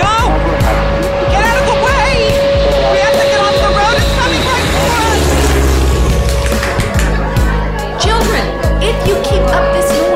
No! 0.00 0.14
Get 1.30 1.42
out 1.44 1.58
of 1.60 1.66
the 1.68 1.78
way! 1.84 2.12
We 2.92 2.98
have 3.04 3.12
to 3.12 3.26
get 3.28 3.40
off 3.44 3.56
the 3.60 3.70
road. 3.76 3.96
It's 4.00 4.12
coming 4.16 4.42
right 4.48 4.68
for 4.72 4.88
us! 5.04 5.20
Children, 8.02 8.44
if 8.82 8.96
you 9.06 9.14
keep 9.22 9.44
up 9.52 9.66
this 9.74 9.88
noise, 10.00 10.13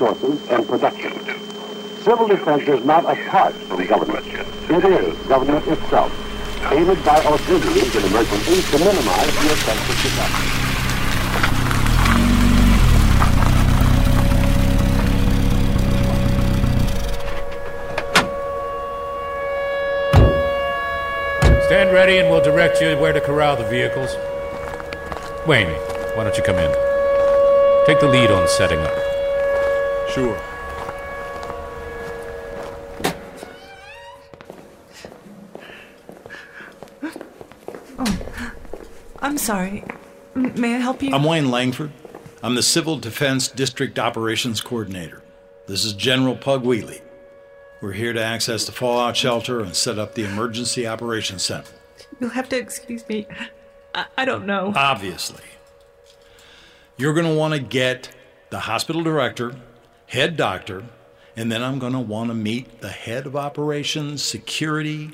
resources 0.00 0.48
and 0.48 0.66
production. 0.66 1.12
Civil 2.02 2.28
defense 2.28 2.62
is 2.62 2.84
not 2.84 3.04
apart 3.04 3.54
from 3.54 3.86
government. 3.86 4.26
It 4.26 4.84
is 4.84 5.18
government 5.26 5.66
itself, 5.66 6.10
aided 6.72 7.04
by 7.04 7.22
auxiliaries 7.24 7.94
in 7.94 8.04
emergencies 8.04 8.70
to 8.70 8.78
minimize 8.78 9.26
the 9.26 9.52
effects 9.52 9.90
of 9.90 9.96
disaster. 10.02 10.56
Stand 21.66 21.92
ready 21.92 22.18
and 22.18 22.30
we'll 22.30 22.42
direct 22.42 22.80
you 22.80 22.96
where 22.96 23.12
to 23.12 23.20
corral 23.20 23.56
the 23.56 23.64
vehicles. 23.64 24.16
Wayne, 25.46 25.68
why 26.16 26.24
don't 26.24 26.36
you 26.36 26.42
come 26.42 26.56
in? 26.56 26.72
Take 27.86 28.00
the 28.00 28.08
lead 28.08 28.30
on 28.30 28.48
setting 28.48 28.80
up. 28.80 28.99
Sure. 30.12 30.36
Oh, 37.98 38.52
I'm 39.20 39.38
sorry. 39.38 39.84
M- 40.34 40.60
may 40.60 40.74
I 40.74 40.78
help 40.78 41.02
you? 41.02 41.14
I'm 41.14 41.24
Wayne 41.24 41.50
Langford. 41.50 41.92
I'm 42.42 42.54
the 42.54 42.62
Civil 42.62 42.96
Defense 42.98 43.48
District 43.48 43.98
Operations 43.98 44.60
Coordinator. 44.60 45.22
This 45.66 45.84
is 45.84 45.92
General 45.92 46.36
Pug 46.36 46.64
Wheatley. 46.64 47.02
We're 47.80 47.92
here 47.92 48.12
to 48.12 48.22
access 48.22 48.64
the 48.64 48.72
fallout 48.72 49.16
shelter 49.16 49.60
and 49.60 49.74
set 49.74 49.98
up 49.98 50.14
the 50.14 50.24
Emergency 50.24 50.86
Operations 50.86 51.42
Center. 51.42 51.70
You'll 52.18 52.30
have 52.30 52.48
to 52.50 52.58
excuse 52.58 53.06
me. 53.08 53.26
I, 53.94 54.06
I 54.18 54.24
don't 54.24 54.46
know. 54.46 54.72
Obviously. 54.74 55.44
You're 56.96 57.14
going 57.14 57.26
to 57.26 57.34
want 57.34 57.54
to 57.54 57.60
get 57.60 58.10
the 58.50 58.60
hospital 58.60 59.02
director, 59.02 59.54
head 60.10 60.36
doctor, 60.36 60.82
and 61.36 61.52
then 61.52 61.62
I'm 61.62 61.78
going 61.78 61.92
to 61.92 62.00
want 62.00 62.30
to 62.30 62.34
meet 62.34 62.80
the 62.80 62.88
head 62.88 63.26
of 63.26 63.36
operations, 63.36 64.24
security, 64.24 65.10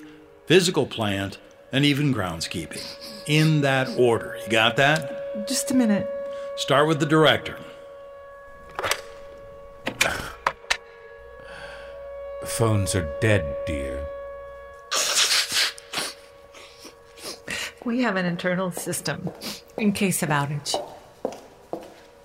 physical 0.46 0.86
plant, 0.86 1.36
and 1.70 1.84
even 1.84 2.14
groundskeeping. 2.14 2.82
In 3.26 3.60
that 3.60 3.88
order. 3.98 4.38
You 4.42 4.50
got 4.50 4.76
that? 4.76 5.46
Just 5.46 5.70
a 5.70 5.74
minute. 5.74 6.08
Start 6.56 6.88
with 6.88 6.98
the 6.98 7.06
director. 7.06 7.58
Phones 12.46 12.94
are 12.94 13.06
dead, 13.20 13.54
dear. 13.66 14.06
We 17.84 18.00
have 18.00 18.16
an 18.16 18.24
internal 18.24 18.70
system 18.70 19.30
in 19.76 19.92
case 19.92 20.22
of 20.22 20.30
outage. 20.30 20.74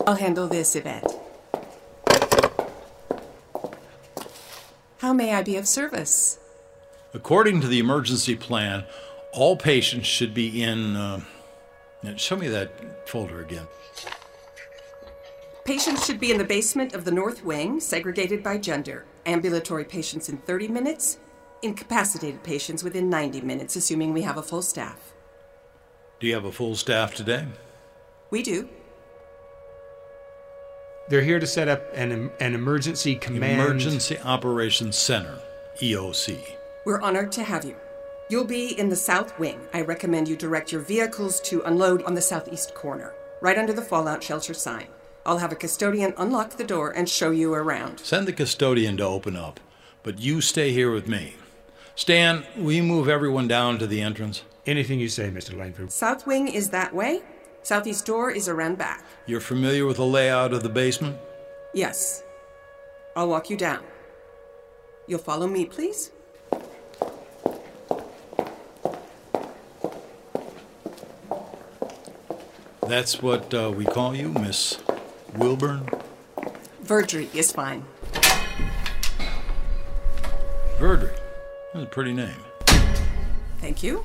I'll 0.07 0.15
handle 0.15 0.47
this, 0.47 0.73
Yvette. 0.75 1.20
How 5.01 5.13
may 5.13 5.33
I 5.33 5.41
be 5.41 5.57
of 5.57 5.67
service? 5.67 6.37
According 7.15 7.61
to 7.61 7.67
the 7.67 7.79
emergency 7.79 8.35
plan, 8.35 8.83
all 9.33 9.57
patients 9.57 10.05
should 10.05 10.31
be 10.31 10.61
in. 10.61 10.95
Uh, 10.95 11.21
show 12.17 12.35
me 12.35 12.47
that 12.49 13.09
folder 13.09 13.41
again. 13.41 13.65
Patients 15.65 16.05
should 16.05 16.19
be 16.19 16.29
in 16.29 16.37
the 16.37 16.43
basement 16.43 16.93
of 16.93 17.03
the 17.03 17.11
North 17.11 17.43
Wing, 17.43 17.79
segregated 17.79 18.43
by 18.43 18.59
gender. 18.59 19.05
Ambulatory 19.25 19.85
patients 19.85 20.29
in 20.29 20.37
30 20.37 20.67
minutes, 20.67 21.17
incapacitated 21.63 22.43
patients 22.43 22.83
within 22.83 23.09
90 23.09 23.41
minutes, 23.41 23.75
assuming 23.75 24.13
we 24.13 24.21
have 24.21 24.37
a 24.37 24.43
full 24.43 24.61
staff. 24.61 25.13
Do 26.19 26.27
you 26.27 26.35
have 26.35 26.45
a 26.45 26.51
full 26.51 26.75
staff 26.75 27.15
today? 27.15 27.47
We 28.29 28.43
do. 28.43 28.69
They're 31.07 31.21
here 31.21 31.39
to 31.39 31.47
set 31.47 31.67
up 31.67 31.83
an, 31.93 32.31
an 32.39 32.53
emergency 32.53 33.15
command. 33.15 33.59
Emergency 33.59 34.17
Operations 34.19 34.95
Center, 34.95 35.39
EOC. 35.79 36.39
We're 36.85 37.01
honored 37.01 37.31
to 37.33 37.43
have 37.43 37.65
you. 37.65 37.75
You'll 38.29 38.45
be 38.45 38.79
in 38.79 38.87
the 38.87 38.95
South 38.95 39.37
Wing. 39.37 39.59
I 39.73 39.81
recommend 39.81 40.29
you 40.29 40.37
direct 40.37 40.71
your 40.71 40.81
vehicles 40.81 41.41
to 41.41 41.61
unload 41.63 42.03
on 42.03 42.13
the 42.13 42.21
southeast 42.21 42.73
corner, 42.73 43.13
right 43.41 43.57
under 43.57 43.73
the 43.73 43.81
fallout 43.81 44.23
shelter 44.23 44.53
sign. 44.53 44.87
I'll 45.25 45.39
have 45.39 45.51
a 45.51 45.55
custodian 45.55 46.13
unlock 46.17 46.51
the 46.51 46.63
door 46.63 46.91
and 46.91 47.09
show 47.09 47.31
you 47.31 47.53
around. 47.53 47.99
Send 47.99 48.27
the 48.27 48.33
custodian 48.33 48.97
to 48.97 49.03
open 49.03 49.35
up, 49.35 49.59
but 50.03 50.19
you 50.19 50.39
stay 50.39 50.71
here 50.71 50.91
with 50.91 51.07
me. 51.07 51.35
Stan, 51.95 52.45
will 52.55 52.71
you 52.71 52.83
move 52.83 53.09
everyone 53.09 53.47
down 53.47 53.77
to 53.79 53.85
the 53.85 54.01
entrance? 54.01 54.43
Anything 54.65 54.99
you 54.99 55.09
say, 55.09 55.29
Mr. 55.29 55.57
Langford. 55.57 55.91
South 55.91 56.25
Wing 56.25 56.47
is 56.47 56.69
that 56.69 56.93
way. 56.95 57.21
Southeast 57.63 58.05
door 58.05 58.31
is 58.31 58.49
around 58.49 58.77
back. 58.77 59.05
You're 59.25 59.39
familiar 59.39 59.85
with 59.85 59.97
the 59.97 60.05
layout 60.05 60.53
of 60.53 60.63
the 60.63 60.69
basement? 60.69 61.17
Yes. 61.73 62.23
I'll 63.15 63.29
walk 63.29 63.49
you 63.49 63.57
down. 63.57 63.83
You'll 65.07 65.19
follow 65.19 65.47
me, 65.47 65.65
please? 65.65 66.11
That's 72.87 73.21
what 73.21 73.53
uh, 73.53 73.71
we 73.73 73.85
call 73.85 74.15
you, 74.15 74.29
Miss 74.29 74.79
Wilburn? 75.35 75.87
Verdry 76.81 77.29
is 77.33 77.51
fine. 77.51 77.85
Verdry. 80.77 81.11
That's 81.73 81.85
a 81.85 81.89
pretty 81.89 82.11
name. 82.11 82.35
Thank 83.59 83.83
you. 83.83 84.03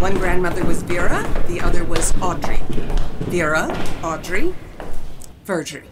One 0.00 0.14
grandmother 0.14 0.64
was 0.64 0.82
Vera, 0.82 1.22
the 1.46 1.60
other 1.60 1.84
was 1.84 2.14
Audrey. 2.22 2.62
Vera, 3.28 3.68
Audrey, 4.02 4.54
Verdry. 5.44 5.82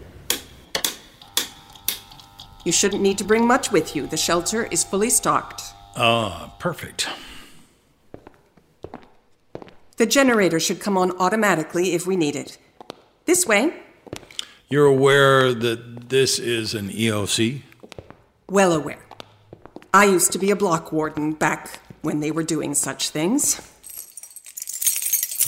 You 2.64 2.72
shouldn't 2.72 3.02
need 3.02 3.18
to 3.18 3.24
bring 3.24 3.46
much 3.46 3.70
with 3.70 3.94
you. 3.94 4.06
The 4.06 4.16
shelter 4.16 4.64
is 4.70 4.82
fully 4.82 5.10
stocked. 5.10 5.60
Ah, 5.94 6.54
perfect. 6.58 7.06
The 9.98 10.06
generator 10.06 10.58
should 10.58 10.80
come 10.80 10.96
on 10.96 11.10
automatically 11.18 11.92
if 11.92 12.06
we 12.06 12.16
need 12.16 12.34
it. 12.34 12.56
This 13.26 13.44
way. 13.44 13.74
You're 14.70 14.86
aware 14.86 15.52
that 15.52 16.08
this 16.08 16.38
is 16.38 16.72
an 16.72 16.88
EOC? 16.88 17.60
Well 18.48 18.72
aware. 18.72 19.04
I 19.92 20.06
used 20.06 20.32
to 20.32 20.38
be 20.38 20.50
a 20.50 20.56
block 20.56 20.92
warden 20.92 21.34
back 21.34 21.80
when 22.00 22.20
they 22.20 22.30
were 22.30 22.42
doing 22.42 22.72
such 22.72 23.10
things. 23.10 23.60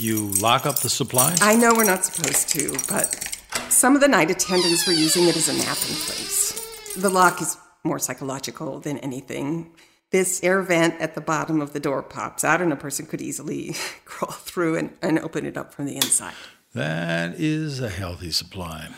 You 0.01 0.29
lock 0.41 0.65
up 0.65 0.79
the 0.79 0.89
supplies? 0.89 1.43
I 1.43 1.55
know 1.57 1.75
we're 1.75 1.85
not 1.85 2.07
supposed 2.07 2.49
to, 2.55 2.75
but 2.89 3.39
some 3.69 3.95
of 3.95 4.01
the 4.01 4.09
night 4.09 4.31
attendants 4.31 4.87
were 4.87 4.95
using 4.95 5.25
it 5.29 5.37
as 5.37 5.47
a 5.51 5.53
napping 5.53 5.95
place. 5.95 6.95
The 6.97 7.11
lock 7.11 7.43
is 7.43 7.59
more 7.85 7.99
psychological 7.99 8.81
than 8.81 8.97
anything. 9.01 9.73
This 10.11 10.43
air 10.43 10.63
vent 10.63 10.99
at 11.03 11.15
the 11.15 11.21
bottom 11.21 11.61
of 11.61 11.75
the 11.75 11.81
door 11.81 12.03
pops 12.03 12.45
out, 12.45 12.63
and 12.63 12.73
a 12.73 12.77
person 12.77 13.05
could 13.05 13.21
easily 13.21 13.77
crawl 14.07 14.33
through 14.33 14.77
and, 14.77 14.97
and 15.03 15.19
open 15.19 15.45
it 15.45 15.59
up 15.59 15.75
from 15.75 15.85
the 15.85 15.97
inside. 15.97 16.33
That 16.73 17.39
is 17.39 17.81
a 17.81 17.91
healthy 17.91 18.31
supply. 18.31 18.89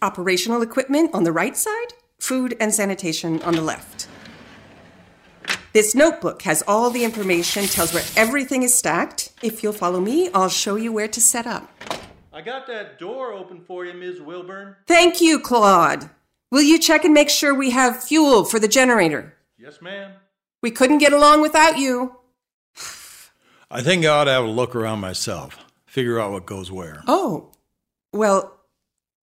Operational 0.00 0.62
equipment 0.62 1.10
on 1.12 1.24
the 1.24 1.32
right 1.32 1.58
side, 1.58 1.92
food 2.20 2.56
and 2.58 2.74
sanitation 2.74 3.42
on 3.42 3.54
the 3.54 3.60
left. 3.60 4.08
This 5.72 5.94
notebook 5.94 6.42
has 6.42 6.62
all 6.66 6.90
the 6.90 7.04
information, 7.04 7.64
tells 7.64 7.92
where 7.92 8.04
everything 8.16 8.62
is 8.62 8.76
stacked. 8.76 9.32
If 9.42 9.62
you'll 9.62 9.74
follow 9.74 10.00
me, 10.00 10.30
I'll 10.32 10.48
show 10.48 10.76
you 10.76 10.92
where 10.92 11.08
to 11.08 11.20
set 11.20 11.46
up. 11.46 11.70
I 12.32 12.40
got 12.40 12.66
that 12.68 12.98
door 12.98 13.32
open 13.32 13.60
for 13.60 13.84
you, 13.84 13.92
Ms. 13.92 14.20
Wilburn. 14.20 14.76
Thank 14.86 15.20
you, 15.20 15.38
Claude. 15.38 16.08
Will 16.50 16.62
you 16.62 16.78
check 16.78 17.04
and 17.04 17.12
make 17.12 17.28
sure 17.28 17.54
we 17.54 17.70
have 17.70 18.02
fuel 18.02 18.44
for 18.44 18.58
the 18.58 18.68
generator? 18.68 19.34
Yes, 19.58 19.82
ma'am. 19.82 20.12
We 20.62 20.70
couldn't 20.70 20.98
get 20.98 21.12
along 21.12 21.42
without 21.42 21.78
you. 21.78 22.16
I 23.70 23.82
think 23.82 24.04
I 24.04 24.08
ought 24.08 24.24
to 24.24 24.30
have 24.30 24.44
a 24.44 24.48
look 24.48 24.74
around 24.74 25.00
myself, 25.00 25.58
figure 25.84 26.18
out 26.18 26.32
what 26.32 26.46
goes 26.46 26.72
where. 26.72 27.02
Oh, 27.06 27.50
well, 28.14 28.58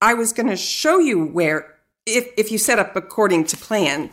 I 0.00 0.14
was 0.14 0.32
going 0.32 0.48
to 0.48 0.56
show 0.56 1.00
you 1.00 1.26
where, 1.26 1.74
if, 2.06 2.28
if 2.36 2.52
you 2.52 2.58
set 2.58 2.78
up 2.78 2.94
according 2.94 3.46
to 3.46 3.56
plan. 3.56 4.10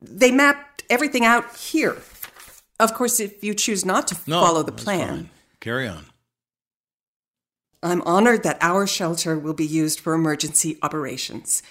They 0.00 0.30
mapped 0.30 0.75
everything 0.90 1.24
out 1.24 1.56
here. 1.56 1.96
Of 2.78 2.94
course, 2.94 3.20
if 3.20 3.42
you 3.42 3.54
choose 3.54 3.84
not 3.84 4.08
to 4.08 4.16
No, 4.26 4.40
follow 4.40 4.62
the 4.62 4.72
plan. 4.72 5.08
fine. 5.08 5.30
Carry 5.60 5.88
on. 5.88 6.06
I'm 7.82 8.02
honored 8.02 8.42
that 8.42 8.58
our 8.60 8.86
shelter 8.86 9.38
will 9.38 9.54
be 9.54 9.66
used 9.66 10.00
for 10.00 10.12
emergency 10.14 10.78
operations. 10.82 11.62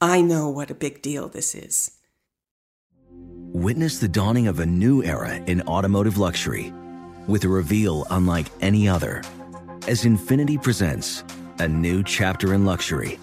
I 0.00 0.20
know 0.22 0.48
what 0.48 0.70
a 0.70 0.74
big 0.74 1.02
deal 1.02 1.28
this 1.28 1.54
is. 1.54 1.92
Witness 3.52 3.98
the 3.98 4.08
dawning 4.08 4.46
of 4.48 4.60
a 4.60 4.66
new 4.66 5.02
era 5.02 5.36
in 5.46 5.62
automotive 5.62 6.18
luxury 6.18 6.72
with 7.26 7.44
a 7.44 7.48
reveal 7.48 8.06
unlike 8.10 8.46
any 8.60 8.88
other 8.88 9.22
as 9.88 10.04
INFINITI 10.04 10.62
presents 10.62 11.24
a 11.58 11.68
new 11.68 12.02
chapter 12.02 12.52
in 12.54 12.64
luxury, 12.66 13.18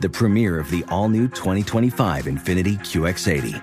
the 0.00 0.08
premiere 0.08 0.58
of 0.58 0.70
the 0.70 0.84
all 0.88 1.08
new 1.08 1.28
2025 1.28 2.24
INFINITI 2.26 2.78
QX80. 2.78 3.62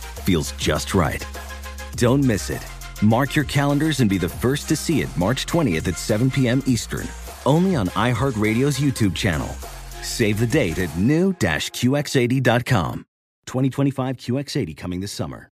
feels 0.21 0.51
just 0.53 0.93
right. 0.93 1.25
Don't 1.95 2.23
miss 2.23 2.49
it. 2.49 2.65
Mark 3.01 3.35
your 3.35 3.45
calendars 3.45 3.99
and 3.99 4.09
be 4.09 4.17
the 4.17 4.29
first 4.29 4.67
to 4.69 4.75
see 4.75 5.01
it 5.01 5.09
March 5.17 5.45
20th 5.45 5.87
at 5.87 5.97
7 5.97 6.31
p.m. 6.31 6.63
Eastern, 6.65 7.07
only 7.45 7.75
on 7.75 7.87
iHeartRadio's 7.89 8.79
YouTube 8.79 9.15
channel. 9.15 9.49
Save 10.01 10.39
the 10.39 10.47
date 10.47 10.79
at 10.79 10.95
new-QX80.com. 10.97 13.05
2025 13.45 14.17
QX80 14.17 14.77
coming 14.77 15.01
this 15.01 15.11
summer. 15.11 15.49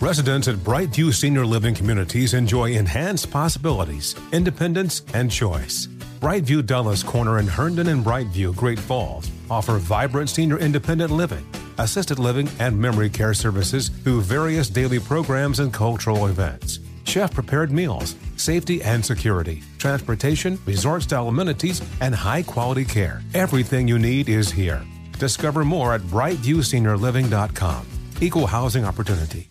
Residents 0.00 0.48
at 0.48 0.56
Brightview 0.56 1.12
Senior 1.12 1.44
Living 1.44 1.74
Communities 1.74 2.34
enjoy 2.34 2.72
enhanced 2.72 3.30
possibilities, 3.30 4.14
independence, 4.32 5.02
and 5.14 5.30
choice. 5.30 5.88
Brightview 6.20 6.64
Dulles 6.64 7.02
Corner 7.02 7.38
in 7.38 7.46
Herndon 7.46 7.88
and 7.88 8.04
Brightview, 8.04 8.54
Great 8.54 8.78
Falls, 8.78 9.30
offer 9.50 9.78
vibrant 9.78 10.30
senior 10.30 10.58
independent 10.58 11.10
living, 11.10 11.44
assisted 11.78 12.18
living, 12.18 12.48
and 12.58 12.78
memory 12.78 13.10
care 13.10 13.34
services 13.34 13.88
through 13.88 14.22
various 14.22 14.68
daily 14.68 14.98
programs 14.98 15.60
and 15.60 15.72
cultural 15.72 16.26
events. 16.26 16.80
Chef 17.04 17.32
prepared 17.32 17.72
meals, 17.72 18.16
safety 18.36 18.82
and 18.82 19.04
security, 19.04 19.62
transportation, 19.78 20.58
resort 20.66 21.02
style 21.02 21.28
amenities, 21.28 21.80
and 22.00 22.14
high 22.14 22.42
quality 22.42 22.84
care. 22.84 23.22
Everything 23.34 23.88
you 23.88 23.98
need 23.98 24.28
is 24.28 24.50
here. 24.50 24.84
Discover 25.18 25.64
more 25.64 25.94
at 25.94 26.02
brightviewseniorliving.com. 26.02 27.86
Equal 28.20 28.46
housing 28.46 28.84
opportunity. 28.84 29.50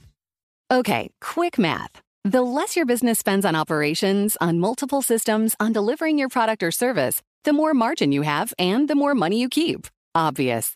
Okay, 0.69 1.09
quick 1.21 1.57
math. 1.57 2.01
The 2.25 2.41
less 2.41 2.75
your 2.75 2.85
business 2.85 3.19
spends 3.19 3.45
on 3.45 3.55
operations, 3.55 4.35
on 4.41 4.59
multiple 4.59 5.01
systems, 5.01 5.55
on 5.61 5.71
delivering 5.71 6.17
your 6.17 6.27
product 6.27 6.61
or 6.61 6.71
service, 6.71 7.21
the 7.45 7.53
more 7.53 7.73
margin 7.73 8.11
you 8.11 8.23
have 8.23 8.53
and 8.59 8.89
the 8.89 8.95
more 8.95 9.15
money 9.15 9.39
you 9.39 9.47
keep. 9.47 9.87
Obvious. 10.13 10.75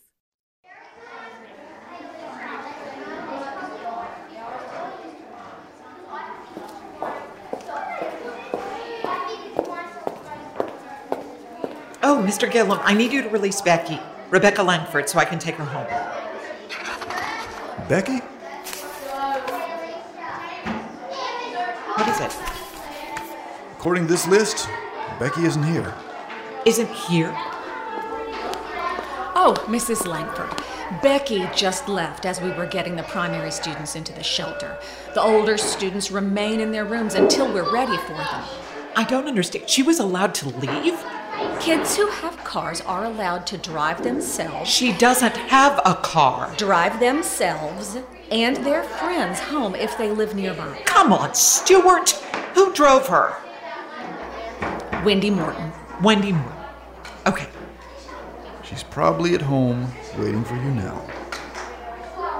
Oh, 12.03 12.23
Mr. 12.25 12.51
Gillum, 12.51 12.79
I 12.81 12.95
need 12.95 13.13
you 13.13 13.21
to 13.21 13.29
release 13.29 13.61
Becky, 13.61 13.99
Rebecca 14.31 14.63
Langford, 14.63 15.07
so 15.07 15.19
I 15.19 15.25
can 15.25 15.37
take 15.37 15.53
her 15.55 15.63
home. 15.63 15.85
Becky? 17.87 18.17
What 21.95 22.07
is 22.07 22.19
it? 22.19 22.35
According 23.73 24.07
to 24.07 24.11
this 24.11 24.27
list, 24.27 24.67
Becky 25.19 25.45
isn't 25.45 25.61
here. 25.61 25.93
Isn't 26.65 26.89
here? 26.89 27.31
Oh, 29.35 29.53
Mrs. 29.67 30.07
Langford. 30.07 30.49
Becky 31.03 31.47
just 31.55 31.87
left 31.87 32.25
as 32.25 32.41
we 32.41 32.49
were 32.51 32.65
getting 32.65 32.95
the 32.95 33.03
primary 33.03 33.51
students 33.51 33.95
into 33.95 34.11
the 34.11 34.23
shelter. 34.23 34.75
The 35.13 35.21
older 35.21 35.55
students 35.55 36.09
remain 36.09 36.59
in 36.59 36.71
their 36.71 36.85
rooms 36.85 37.13
until 37.13 37.53
we're 37.53 37.71
ready 37.71 37.97
for 37.97 38.13
them. 38.13 38.43
I 38.95 39.03
don't 39.07 39.27
understand. 39.27 39.69
She 39.69 39.83
was 39.83 39.99
allowed 39.99 40.33
to 40.35 40.49
leave? 40.49 40.99
Kids 41.61 41.95
who 41.95 42.07
have 42.07 42.43
cars 42.43 42.81
are 42.81 43.05
allowed 43.05 43.45
to 43.45 43.55
drive 43.55 44.01
themselves. 44.01 44.67
She 44.67 44.93
doesn't 44.93 45.37
have 45.37 45.79
a 45.85 45.93
car. 45.93 46.51
Drive 46.57 46.99
themselves 46.99 47.99
and 48.31 48.57
their 48.57 48.81
friends 48.81 49.39
home 49.39 49.75
if 49.75 49.95
they 49.95 50.09
live 50.09 50.33
nearby. 50.33 50.81
Come 50.85 51.13
on, 51.13 51.35
Stuart. 51.35 52.09
Who 52.55 52.73
drove 52.73 53.07
her? 53.09 53.35
Wendy 55.05 55.29
Morton. 55.29 55.71
Wendy 56.01 56.31
Morton. 56.31 56.57
Okay. 57.27 57.47
She's 58.63 58.81
probably 58.81 59.35
at 59.35 59.41
home 59.43 59.93
waiting 60.17 60.43
for 60.43 60.55
you 60.55 60.71
now. 60.71 60.99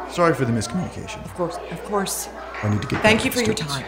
Sorry 0.09 0.34
for 0.34 0.45
the 0.45 0.51
miscommunication. 0.51 1.24
Of 1.24 1.36
course, 1.36 1.57
of 1.69 1.84
course. 1.84 2.28
I 2.63 2.69
need 2.69 2.82
to 2.82 2.88
get 2.88 3.03
Thank 3.03 3.19
back 3.19 3.26
you 3.26 3.32
for 3.32 3.39
the 3.41 3.45
your 3.45 3.53
time. 3.53 3.86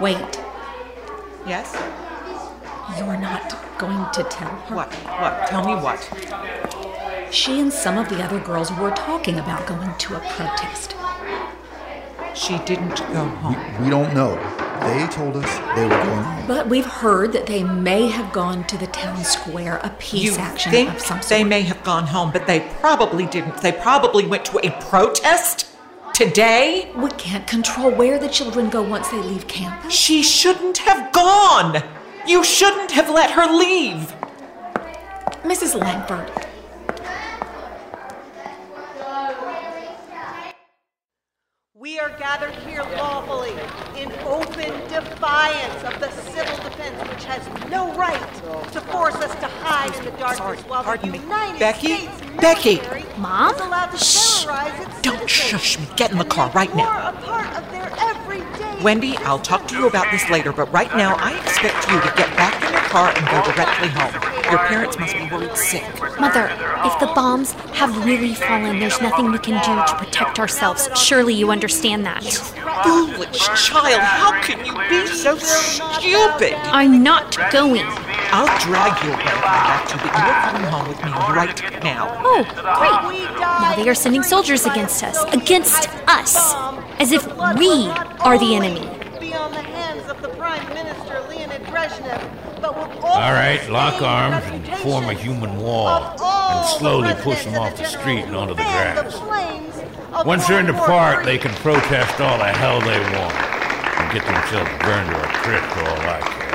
Wait, 0.00 0.45
Yes? 1.46 1.72
you're 2.98 3.16
not 3.16 3.78
going 3.78 4.04
to 4.12 4.22
tell 4.24 4.48
her? 4.48 4.74
What? 4.74 4.92
What? 4.92 5.48
Tell 5.48 5.64
me 5.64 5.74
what? 5.74 7.32
She 7.32 7.60
and 7.60 7.72
some 7.72 7.98
of 7.98 8.08
the 8.08 8.22
other 8.22 8.40
girls 8.40 8.72
were 8.72 8.90
talking 8.90 9.38
about 9.38 9.66
going 9.66 9.92
to 9.96 10.16
a 10.16 10.20
protest. 10.20 10.94
She 12.34 12.58
didn't 12.64 12.96
go 13.12 13.24
home. 13.24 13.84
We 13.84 13.90
don't 13.90 14.14
know. 14.14 14.34
They 14.80 15.06
told 15.06 15.36
us 15.36 15.58
they 15.74 15.84
were 15.84 15.88
going 15.88 16.22
home. 16.22 16.46
But 16.46 16.68
we've 16.68 16.86
heard 16.86 17.32
that 17.32 17.46
they 17.46 17.64
may 17.64 18.08
have 18.08 18.32
gone 18.32 18.66
to 18.66 18.76
the 18.76 18.86
town 18.88 19.24
square, 19.24 19.78
a 19.82 19.90
peace 19.98 20.24
you 20.24 20.36
action 20.36 20.70
think 20.70 20.90
of 20.90 21.00
some 21.00 21.22
sort. 21.22 21.28
they 21.28 21.44
may 21.44 21.62
have 21.62 21.82
gone 21.82 22.06
home, 22.06 22.30
but 22.30 22.46
they 22.46 22.60
probably 22.80 23.26
didn't. 23.26 23.58
They 23.62 23.72
probably 23.72 24.26
went 24.26 24.44
to 24.46 24.58
a 24.66 24.70
protest 24.82 25.75
today. 26.16 26.90
We 26.96 27.10
can't 27.10 27.46
control 27.46 27.90
where 27.90 28.18
the 28.18 28.28
children 28.28 28.70
go 28.70 28.80
once 28.80 29.08
they 29.10 29.20
leave 29.20 29.46
campus. 29.48 29.92
She 29.92 30.22
shouldn't 30.22 30.78
have 30.78 31.12
gone. 31.12 31.82
You 32.26 32.42
shouldn't 32.42 32.90
have 32.92 33.10
let 33.10 33.30
her 33.32 33.46
leave. 33.46 34.14
Mrs. 35.44 35.78
Langford, 35.78 36.30
We 41.74 42.00
are 42.00 42.10
gathered 42.18 42.54
here 42.66 42.82
lawfully 42.96 43.52
in 44.00 44.10
open 44.24 44.72
defiance 44.88 45.84
of 45.84 46.00
the 46.00 46.10
civil 46.10 46.56
defense, 46.64 47.10
which 47.10 47.24
has 47.24 47.46
no 47.70 47.94
right 47.94 48.18
to 48.72 48.80
force 48.80 49.14
us 49.16 49.32
to 49.40 49.46
hide 49.46 49.94
in 49.98 50.06
the 50.06 50.10
darkness 50.12 50.62
while 50.62 50.82
pardon 50.82 51.12
the 51.12 51.18
me. 51.18 51.24
United 51.24 51.58
Becky? 51.60 51.96
States 51.96 52.20
Becky! 52.40 53.05
Military 53.18 53.22
Mom? 53.22 53.54
is 53.54 53.60
allowed 53.60 53.90
to 53.90 53.98
terrorize 53.98 54.86
its 54.86 55.00
Don't 55.02 55.30
shush 55.30 55.78
me. 55.78 55.86
Get 55.96 56.12
in 56.12 56.18
the 56.18 56.24
car 56.24 56.50
right 56.50 56.74
now. 56.74 57.08
a 57.08 57.12
part 57.12 57.56
of 57.56 57.70
their 57.70 57.92
everyday 57.98 58.82
Wendy, 58.82 59.16
I'll 59.18 59.38
talk 59.38 59.66
to 59.68 59.74
you 59.74 59.86
about 59.86 60.10
this 60.12 60.28
later, 60.28 60.52
but 60.52 60.70
right 60.72 60.94
now 60.96 61.16
I 61.16 61.38
expect 61.40 61.88
you 61.90 62.00
to 62.00 62.12
get 62.16 62.34
back 62.36 62.62
in 62.62 62.72
your 62.72 62.82
car 62.82 63.08
and 63.08 63.26
go 63.26 63.52
directly 63.52 63.88
home. 63.88 64.12
Your 64.50 64.58
parents 64.66 64.98
must 64.98 65.14
be 65.14 65.28
worried 65.28 65.56
sick. 65.56 65.82
Mother, 66.20 66.50
if 66.84 67.00
the 67.00 67.10
bombs 67.14 67.52
have 67.72 68.04
really 68.04 68.34
fallen, 68.34 68.78
there's 68.78 69.00
nothing 69.00 69.32
we 69.32 69.38
can 69.38 69.60
do 69.64 69.90
to 69.90 69.98
protect 69.98 70.38
ourselves. 70.38 70.88
Surely 70.94 71.34
you 71.34 71.50
understand 71.50 72.06
that. 72.06 72.22
Foolish 72.84 73.48
child, 73.66 74.00
how 74.00 74.40
can 74.42 74.64
you 74.64 74.74
be 74.88 75.06
so 75.06 75.36
stupid? 75.36 76.54
I'm 76.70 77.02
not 77.02 77.36
going. 77.50 77.86
I'll 78.32 78.46
drag 78.60 79.02
your 79.04 79.14
away 79.14 79.24
back 79.24 79.44
I 79.44 79.56
have 79.70 79.88
to, 79.90 79.96
but 79.96 80.12
you 80.12 80.22
are 80.30 80.40
coming 80.50 80.68
home 80.70 80.88
with 80.88 81.00
me 81.04 81.10
right 81.10 81.82
now. 81.82 82.20
Oh, 82.24 82.44
great. 82.44 83.30
Now 83.40 83.74
they 83.76 83.88
are 83.88 83.94
sending 83.94 84.22
soldiers 84.22 84.66
against 84.66 85.02
us. 85.02 85.24
Against 85.34 85.88
us. 86.06 86.54
As 86.98 87.12
if 87.12 87.26
we 87.58 87.88
are 88.20 88.38
the 88.38 88.54
enemy. 88.54 88.88
be 89.20 89.34
on 89.34 89.52
the 89.52 89.62
hands 89.62 90.08
of 90.10 90.20
the 90.22 90.28
Prime 90.30 90.66
Minister 90.74 91.24
Leonid 91.28 91.62
Brezhnev, 91.64 92.60
but 92.60 92.74
will 92.76 93.04
All 93.04 93.32
right, 93.32 93.68
lock 93.70 94.00
arms 94.02 94.44
and 94.46 94.66
form 94.78 95.04
a 95.04 95.14
human 95.14 95.56
wall 95.58 96.16
and 96.20 96.68
slowly 96.78 97.14
push 97.22 97.44
them 97.44 97.54
off 97.56 97.76
the 97.76 97.84
street 97.84 98.24
and 98.24 98.34
onto 98.36 98.54
the 98.54 98.62
grass. 98.62 99.20
Once 100.24 100.46
they're 100.48 100.60
in 100.60 100.66
the 100.66 100.72
park, 100.72 101.24
they 101.24 101.36
can 101.38 101.52
protest 101.56 102.20
all 102.20 102.38
the 102.38 102.44
hell 102.44 102.80
they 102.80 102.98
want 103.18 103.34
and 103.34 104.12
get 104.12 104.24
themselves 104.24 104.70
burned 104.82 105.10
to 105.10 105.16
a 105.22 105.26
crisp 105.42 105.66
for 105.72 105.80
all 105.80 106.00
I 106.00 106.20
care. 106.20 106.46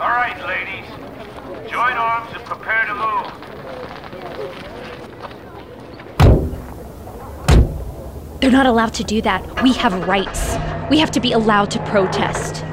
All 0.00 0.08
right, 0.08 0.38
ladies. 0.46 0.88
Join 1.70 1.92
arms 1.92 2.32
and 2.34 2.44
prepare 2.44 2.86
to 2.86 2.94
move. 2.94 3.26
They're 8.50 8.64
not 8.64 8.66
allowed 8.66 8.94
to 8.94 9.04
do 9.04 9.22
that. 9.22 9.62
We 9.62 9.74
have 9.74 10.08
rights. 10.08 10.56
We 10.90 10.98
have 10.98 11.12
to 11.12 11.20
be 11.20 11.30
allowed 11.30 11.70
to 11.70 11.78
protest. 11.84 12.64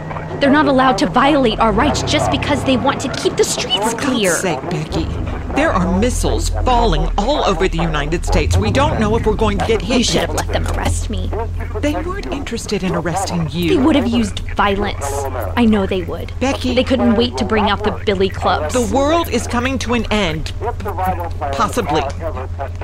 They're 0.41 0.49
not 0.49 0.65
allowed 0.65 0.97
to 0.97 1.05
violate 1.05 1.59
our 1.59 1.71
rights 1.71 2.01
just 2.01 2.31
because 2.31 2.63
they 2.63 2.77
want 2.77 2.99
to 3.01 3.13
keep 3.13 3.37
the 3.37 3.43
streets 3.43 3.93
For 3.93 3.99
clear. 3.99 4.31
God's 4.31 4.41
sake, 4.41 4.61
Becky. 4.71 5.26
There 5.57 5.71
are 5.71 5.99
missiles 5.99 6.49
falling 6.49 7.09
all 7.17 7.43
over 7.43 7.67
the 7.67 7.79
United 7.79 8.23
States. 8.23 8.55
We 8.55 8.69
don't 8.69 8.99
know 8.99 9.15
if 9.15 9.25
we're 9.25 9.35
going 9.35 9.57
to 9.57 9.65
get 9.65 9.81
hit. 9.81 9.97
You 9.97 10.03
should 10.03 10.21
have 10.21 10.35
let 10.35 10.47
them 10.49 10.67
arrest 10.67 11.09
me. 11.09 11.31
They 11.79 11.93
weren't 11.93 12.27
interested 12.27 12.83
in 12.83 12.93
arresting 12.93 13.49
you. 13.49 13.69
They 13.69 13.83
would 13.83 13.95
have 13.95 14.05
used 14.05 14.37
violence. 14.55 15.03
I 15.57 15.65
know 15.65 15.87
they 15.87 16.03
would. 16.03 16.31
Becky. 16.39 16.75
They 16.75 16.83
couldn't 16.83 17.15
wait 17.15 17.37
to 17.37 17.43
bring 17.43 17.71
out 17.71 17.83
the 17.83 17.99
billy 18.05 18.29
clubs. 18.29 18.75
The 18.75 18.95
world 18.95 19.29
is 19.29 19.47
coming 19.47 19.79
to 19.79 19.95
an 19.95 20.05
end. 20.11 20.53
Possibly. 21.53 22.03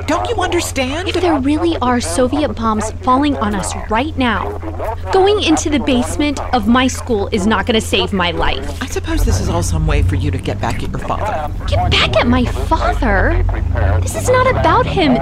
Don't 0.08 0.28
you 0.28 0.36
understand? 0.38 1.10
If 1.10 1.22
there 1.22 1.40
really 1.40 1.78
are 1.78 2.02
Soviet 2.02 2.56
bombs 2.56 2.92
falling 3.04 3.36
on 3.38 3.54
us 3.54 3.72
right 3.92 4.18
now, 4.18 4.58
going 5.12 5.44
into 5.44 5.70
the 5.70 5.80
basement 5.80 6.40
of 6.56 6.68
my 6.68 6.88
school 6.88 7.30
is 7.32 7.46
not 7.46 7.68
going 7.68 7.80
to 7.80 7.86
save 7.86 8.14
my 8.14 8.32
life. 8.32 8.82
I 8.82 8.88
suppose 8.88 9.24
this 9.26 9.40
is 9.40 9.48
all 9.48 9.62
some 9.62 9.86
way 9.86 10.02
for 10.02 10.16
you 10.16 10.32
to 10.32 10.40
get 10.40 10.60
back 10.60 10.82
at 10.82 10.90
your 10.90 11.02
father. 11.02 11.54
Get 11.68 11.92
back 11.92 12.16
at 12.16 12.26
my 12.26 12.46
father. 12.64 13.44
This 14.02 14.16
is 14.16 14.30
not 14.30 14.50
about 14.50 14.86
him. 14.86 15.14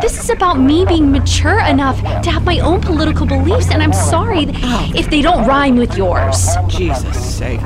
This 0.00 0.22
is 0.22 0.30
about 0.30 0.58
me 0.58 0.84
being 0.84 1.10
mature 1.10 1.60
enough 1.60 2.00
to 2.22 2.30
have 2.30 2.44
my 2.44 2.58
own 2.58 2.80
political 2.80 3.26
beliefs, 3.26 3.70
and 3.70 3.82
I'm 3.82 3.92
sorry 3.92 4.46
if 4.94 5.10
they 5.10 5.22
don't 5.22 5.46
rhyme 5.46 5.76
with 5.76 5.96
yours. 5.96 6.56
Jesus' 6.68 7.36
sake. 7.36 7.60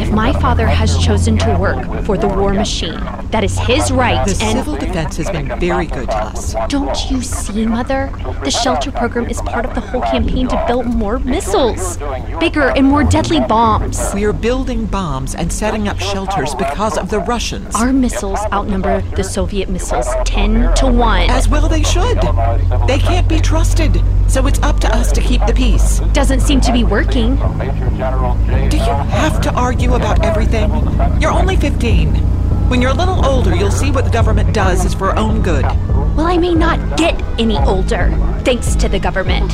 If 0.00 0.10
my 0.10 0.32
father 0.40 0.66
has 0.66 0.98
chosen 0.98 1.38
to 1.38 1.56
work 1.58 2.04
for 2.04 2.16
the 2.16 2.28
war 2.28 2.52
machine, 2.52 3.00
that 3.30 3.44
is 3.44 3.58
his 3.58 3.90
right. 3.90 4.24
The 4.26 4.44
and 4.44 4.58
civil 4.58 4.76
defense 4.76 5.16
has 5.16 5.30
been 5.30 5.48
very 5.58 5.86
good 5.86 6.10
to 6.10 6.16
us. 6.16 6.54
Don't 6.68 7.10
you 7.10 7.22
see, 7.22 7.66
Mother? 7.66 8.12
The 8.44 8.50
shelter 8.50 8.90
program 8.92 9.26
is 9.26 9.40
part 9.42 9.64
of 9.64 9.74
the 9.74 9.80
whole 9.80 10.02
campaign 10.02 10.48
to 10.48 10.64
build 10.66 10.86
more 10.86 11.18
missiles, 11.18 11.98
bigger 12.38 12.68
and 12.70 12.86
more 12.86 13.04
deadly 13.04 13.40
bombs. 13.40 14.12
We 14.14 14.24
are 14.24 14.32
building 14.32 14.86
bombs 14.86 15.34
and 15.34 15.52
setting 15.52 15.88
up 15.88 15.98
shelters 15.98 16.54
because 16.54 16.98
of 16.98 17.10
the 17.10 17.20
Russians. 17.20 17.63
Our 17.74 17.92
missiles 17.92 18.38
outnumber 18.52 19.00
the 19.16 19.24
Soviet 19.24 19.68
missiles 19.68 20.08
10 20.24 20.74
to 20.76 20.86
1. 20.86 21.30
As 21.30 21.48
well 21.48 21.68
they 21.68 21.82
should. 21.82 22.20
They 22.86 22.98
can't 22.98 23.28
be 23.28 23.40
trusted. 23.40 24.02
So 24.28 24.46
it's 24.46 24.60
up 24.62 24.80
to 24.80 24.88
us 24.94 25.12
to 25.12 25.20
keep 25.20 25.44
the 25.46 25.52
peace. 25.54 26.00
Doesn't 26.12 26.40
seem 26.40 26.60
to 26.62 26.72
be 26.72 26.84
working. 26.84 27.36
Do 27.36 28.76
you 28.76 28.82
have 28.82 29.40
to 29.42 29.52
argue 29.54 29.94
about 29.94 30.24
everything? 30.24 30.70
You're 31.20 31.32
only 31.32 31.56
15. 31.56 32.14
When 32.68 32.80
you're 32.80 32.92
a 32.92 32.94
little 32.94 33.24
older, 33.24 33.54
you'll 33.54 33.70
see 33.70 33.90
what 33.90 34.04
the 34.04 34.10
government 34.10 34.54
does 34.54 34.84
is 34.84 34.94
for 34.94 35.10
our 35.10 35.18
own 35.18 35.42
good. 35.42 35.64
Well, 35.64 36.26
I 36.26 36.38
may 36.38 36.54
not 36.54 36.96
get 36.96 37.20
any 37.38 37.58
older, 37.58 38.10
thanks 38.44 38.74
to 38.76 38.88
the 38.88 38.98
government. 38.98 39.52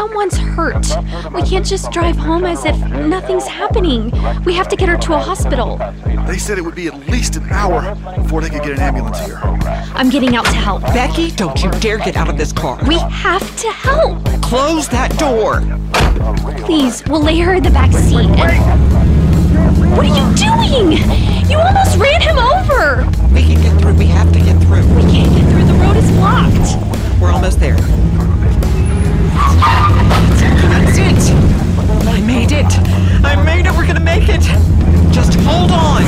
Someone's 0.00 0.38
hurt. 0.38 0.86
We 1.34 1.42
can't 1.42 1.66
just 1.66 1.92
drive 1.92 2.16
home 2.16 2.46
as 2.46 2.64
if 2.64 2.74
nothing's 2.88 3.46
happening. 3.46 4.10
We 4.46 4.54
have 4.54 4.66
to 4.68 4.76
get 4.76 4.88
her 4.88 4.96
to 4.96 5.12
a 5.12 5.18
hospital. 5.18 5.76
They 6.26 6.38
said 6.38 6.56
it 6.56 6.62
would 6.62 6.74
be 6.74 6.86
at 6.86 6.98
least 7.10 7.36
an 7.36 7.46
hour 7.50 7.94
before 8.16 8.40
they 8.40 8.48
could 8.48 8.62
get 8.62 8.72
an 8.72 8.80
ambulance 8.80 9.20
here. 9.26 9.38
I'm 9.94 10.08
getting 10.08 10.36
out 10.36 10.46
to 10.46 10.54
help. 10.54 10.80
Becky, 10.94 11.32
don't 11.32 11.62
you 11.62 11.70
dare 11.80 11.98
get 11.98 12.16
out 12.16 12.30
of 12.30 12.38
this 12.38 12.50
car. 12.50 12.82
We 12.88 12.96
have 12.98 13.44
to 13.58 13.70
help. 13.72 14.24
Close 14.40 14.88
that 14.88 15.10
door. 15.18 15.60
Please, 16.64 17.04
we'll 17.06 17.22
lay 17.22 17.38
her 17.40 17.52
in 17.52 17.62
the 17.62 17.70
back 17.70 17.92
seat. 17.92 18.24
And... 18.24 19.90
What 19.90 20.06
are 20.06 20.14
you 20.16 20.26
doing? 20.34 20.96
You 21.50 21.58
almost 21.58 21.98
ran 21.98 22.22
him 22.22 22.38
over. 22.38 23.04
We 23.34 23.42
can 23.42 23.60
get 23.60 23.78
through. 23.82 23.96
We 23.96 24.06
have 24.06 24.32
to 24.32 24.38
get 24.38 24.58
through. 24.62 24.86
We 24.96 25.02
can't 25.12 25.30
get 25.36 25.44
through. 25.52 25.66
The 25.66 25.74
road 25.74 25.96
is 25.98 26.10
blocked. 26.12 27.20
We're 27.20 27.32
almost 27.32 27.60
there. 27.60 27.76
That's 30.92 31.28
it. 31.28 31.34
I 32.08 32.20
made 32.20 32.50
it. 32.50 32.66
I 33.24 33.40
made 33.44 33.64
it. 33.64 33.72
We're 33.72 33.86
gonna 33.86 34.00
make 34.00 34.28
it. 34.28 34.40
Just 35.12 35.34
hold 35.40 35.70
on. 35.70 36.02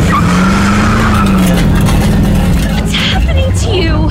What's 2.74 2.92
happening 2.92 3.52
to 3.58 3.76
you? 3.76 4.10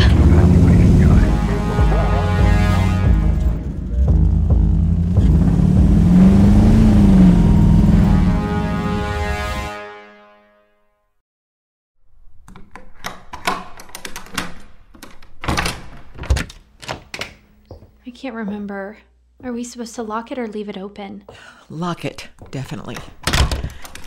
I 18.06 18.10
can't 18.14 18.36
remember. 18.36 18.98
Are 19.44 19.52
we 19.52 19.64
supposed 19.64 19.96
to 19.96 20.04
lock 20.04 20.32
it 20.32 20.38
or 20.38 20.48
leave 20.48 20.70
it 20.70 20.78
open? 20.78 21.26
Lock 21.68 22.06
it, 22.06 22.28
definitely. 22.52 22.96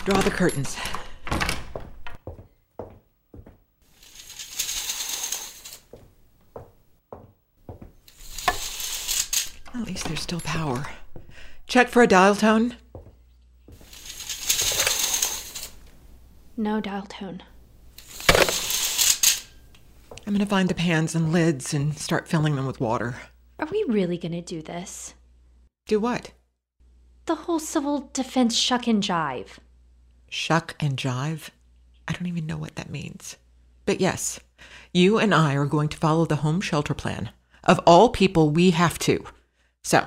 Draw 0.04 0.20
the 0.20 0.30
curtains. 0.30 0.76
At 9.74 9.86
least 9.86 10.06
there's 10.06 10.20
still 10.20 10.40
power. 10.40 10.86
Check 11.66 11.88
for 11.88 12.02
a 12.02 12.06
dial 12.06 12.36
tone. 12.36 12.76
No 16.56 16.80
dial 16.80 17.06
tone. 17.08 17.42
I'm 20.26 20.32
gonna 20.32 20.46
find 20.46 20.68
the 20.68 20.74
pans 20.74 21.16
and 21.16 21.32
lids 21.32 21.74
and 21.74 21.98
start 21.98 22.28
filling 22.28 22.54
them 22.54 22.66
with 22.66 22.80
water. 22.80 23.16
Are 23.58 23.66
we 23.66 23.84
really 23.88 24.16
gonna 24.16 24.40
do 24.40 24.62
this? 24.62 25.14
Do 25.86 26.00
what? 26.00 26.30
The 27.26 27.34
whole 27.34 27.58
civil 27.58 28.10
defense 28.14 28.56
shuck 28.56 28.86
and 28.86 29.02
jive. 29.02 29.58
Shuck 30.30 30.74
and 30.80 30.96
jive? 30.96 31.50
I 32.08 32.12
don't 32.12 32.26
even 32.26 32.46
know 32.46 32.56
what 32.56 32.76
that 32.76 32.90
means. 32.90 33.36
But 33.84 34.00
yes, 34.00 34.40
you 34.94 35.18
and 35.18 35.34
I 35.34 35.54
are 35.54 35.66
going 35.66 35.90
to 35.90 35.98
follow 35.98 36.24
the 36.24 36.36
home 36.36 36.62
shelter 36.62 36.94
plan. 36.94 37.30
Of 37.64 37.80
all 37.86 38.08
people, 38.08 38.48
we 38.50 38.70
have 38.70 38.98
to. 39.00 39.24
So, 39.82 40.06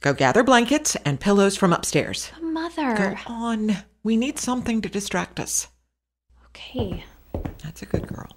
go 0.00 0.12
gather 0.12 0.42
blankets 0.42 0.96
and 1.04 1.20
pillows 1.20 1.56
from 1.56 1.72
upstairs. 1.72 2.32
Mother. 2.42 2.96
Go 2.96 3.32
on. 3.32 3.76
We 4.02 4.16
need 4.16 4.38
something 4.40 4.82
to 4.82 4.88
distract 4.88 5.38
us. 5.38 5.68
Okay. 6.48 7.04
That's 7.62 7.82
a 7.82 7.86
good 7.86 8.08
girl. 8.08 8.28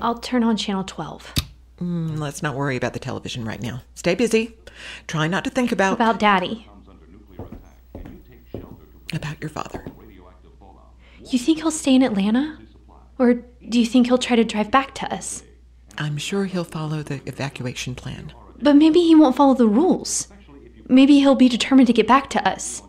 I'll 0.00 0.18
turn 0.18 0.42
on 0.42 0.56
channel 0.56 0.84
12. 0.84 1.34
Mm, 1.80 2.18
let's 2.18 2.42
not 2.42 2.54
worry 2.54 2.76
about 2.76 2.92
the 2.92 2.98
television 2.98 3.44
right 3.44 3.60
now. 3.62 3.82
Stay 3.94 4.14
busy. 4.14 4.56
Try 5.06 5.26
not 5.28 5.44
to 5.44 5.50
think 5.50 5.72
about 5.72 5.94
About 5.94 6.18
Daddy. 6.18 6.66
about 9.12 9.40
your 9.40 9.50
father. 9.50 9.84
You 11.30 11.38
think 11.38 11.58
he'll 11.58 11.70
stay 11.70 11.94
in 11.94 12.02
Atlanta? 12.02 12.58
Or 13.18 13.34
do 13.68 13.78
you 13.80 13.86
think 13.86 14.06
he'll 14.06 14.18
try 14.18 14.36
to 14.36 14.44
drive 14.44 14.70
back 14.70 14.94
to 14.96 15.12
us? 15.12 15.42
I'm 15.98 16.16
sure 16.16 16.44
he'll 16.46 16.64
follow 16.64 17.02
the 17.02 17.20
evacuation 17.26 17.94
plan. 17.94 18.32
But 18.62 18.76
maybe 18.76 19.00
he 19.00 19.14
won't 19.14 19.36
follow 19.36 19.54
the 19.54 19.66
rules. 19.66 20.28
Maybe 20.88 21.18
he'll 21.20 21.34
be 21.34 21.48
determined 21.48 21.86
to 21.88 21.92
get 21.92 22.06
back 22.06 22.30
to 22.30 22.48
us. 22.48 22.82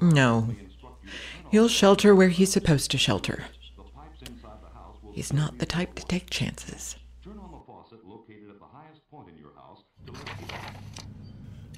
No. 0.00 0.48
He'll 1.50 1.68
shelter 1.68 2.14
where 2.14 2.28
he's 2.28 2.52
supposed 2.52 2.90
to 2.92 2.98
shelter. 2.98 3.44
He's 5.12 5.32
not 5.32 5.58
the 5.58 5.66
type 5.66 5.94
to 5.96 6.06
take 6.06 6.30
chances. 6.30 6.96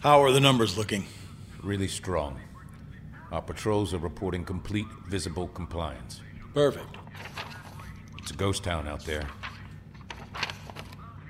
How 0.02 0.22
are 0.22 0.32
the 0.32 0.40
numbers 0.40 0.78
looking? 0.78 1.06
Really 1.62 1.88
strong. 1.88 2.40
Our 3.30 3.42
patrols 3.42 3.92
are 3.92 3.98
reporting 3.98 4.44
complete 4.44 4.86
visible 5.06 5.48
compliance. 5.48 6.20
Perfect. 6.54 6.96
It's 8.18 8.30
a 8.30 8.34
ghost 8.34 8.64
town 8.64 8.88
out 8.88 9.04
there. 9.04 9.28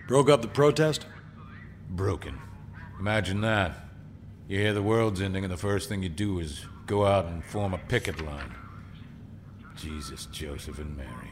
Broke 0.07 0.31
up 0.31 0.43
the 0.43 0.49
protest? 0.49 1.07
Broken. 1.91 2.39
Imagine 2.99 3.41
that. 3.41 3.77
You 4.49 4.59
hear 4.59 4.73
the 4.73 4.83
world's 4.83 5.21
ending, 5.21 5.45
and 5.45 5.53
the 5.53 5.57
first 5.57 5.89
thing 5.89 6.03
you 6.03 6.09
do 6.09 6.39
is 6.39 6.65
go 6.87 7.07
out 7.07 7.27
and 7.27 7.45
form 7.45 7.75
a 7.75 7.79
picket 7.79 8.25
line. 8.25 8.55
Jesus, 9.77 10.27
Joseph, 10.27 10.79
and 10.79 10.97
Mary. 10.97 11.31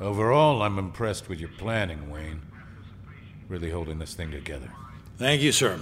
Overall, 0.00 0.62
I'm 0.62 0.78
impressed 0.78 1.28
with 1.28 1.40
your 1.40 1.48
planning, 1.56 2.10
Wayne. 2.10 2.42
Really 3.48 3.70
holding 3.70 3.98
this 3.98 4.14
thing 4.14 4.30
together. 4.30 4.70
Thank 5.18 5.40
you, 5.40 5.50
sir. 5.50 5.80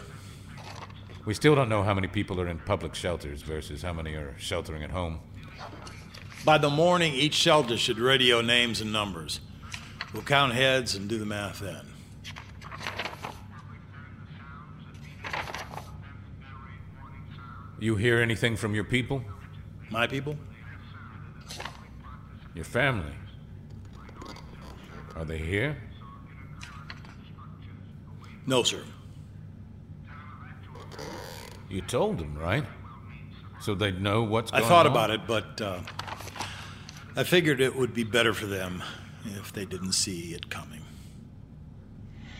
We 1.24 1.34
still 1.34 1.56
don't 1.56 1.68
know 1.68 1.82
how 1.82 1.92
many 1.92 2.06
people 2.06 2.40
are 2.40 2.46
in 2.46 2.58
public 2.60 2.94
shelters 2.94 3.42
versus 3.42 3.82
how 3.82 3.92
many 3.92 4.14
are 4.14 4.34
sheltering 4.38 4.84
at 4.84 4.90
home. 4.90 5.18
By 6.44 6.58
the 6.58 6.70
morning, 6.70 7.14
each 7.14 7.34
shelter 7.34 7.76
should 7.76 7.98
radio 7.98 8.42
names 8.42 8.80
and 8.80 8.92
numbers. 8.92 9.40
We'll 10.12 10.22
count 10.22 10.52
heads 10.52 10.94
and 10.94 11.08
do 11.08 11.18
the 11.18 11.26
math 11.26 11.58
then. 11.58 11.86
You 17.80 17.96
hear 17.96 18.20
anything 18.20 18.56
from 18.56 18.74
your 18.74 18.84
people? 18.84 19.24
My 19.90 20.06
people? 20.06 20.36
Your 22.54 22.64
family? 22.64 23.12
Are 25.16 25.24
they 25.24 25.38
here? 25.38 25.76
No, 28.46 28.62
sir. 28.62 28.84
You 31.68 31.80
told 31.82 32.18
them, 32.18 32.36
right? 32.36 32.64
So 33.60 33.74
they'd 33.74 34.00
know 34.00 34.22
what's 34.22 34.52
I 34.52 34.58
going 34.58 34.68
thought 34.68 34.86
on? 34.86 34.92
about 34.92 35.10
it, 35.10 35.20
but 35.26 35.60
uh, 35.60 35.80
I 37.16 37.24
figured 37.24 37.60
it 37.60 37.74
would 37.74 37.94
be 37.94 38.04
better 38.04 38.34
for 38.34 38.46
them 38.46 38.82
if 39.24 39.52
they 39.52 39.64
didn't 39.64 39.92
see 39.92 40.34
it 40.34 40.50
coming. 40.50 40.82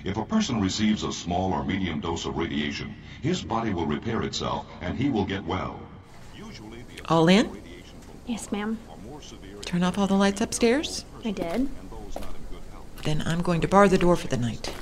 If 0.05 0.19
a 0.19 0.25
person 0.25 0.61
receives 0.61 1.03
a 1.03 1.13
small 1.13 1.53
or 1.55 1.65
medium 1.65 2.01
dose 2.01 2.27
of 2.27 2.37
radiation, 2.37 2.95
his 3.23 3.43
body 3.43 3.73
will 3.73 3.87
repair 3.87 4.21
itself 4.23 4.67
and 4.83 4.99
he 4.99 5.09
will 5.09 5.25
get 5.25 5.45
well. 5.45 5.81
All 7.09 7.29
in? 7.29 7.63
Yes, 8.27 8.53
ma'am. 8.53 8.79
Turn 9.65 9.83
off 9.83 9.97
all 9.97 10.07
the 10.07 10.15
lights 10.15 10.43
upstairs? 10.43 11.07
I 11.25 11.31
did. 11.31 11.69
Then 13.03 13.23
I'm 13.27 13.41
going 13.41 13.61
to 13.63 13.69
bar 13.69 13.89
the 13.89 13.99
door 13.99 14.17
for 14.17 14.29
the 14.29 14.37
night. 14.37 14.75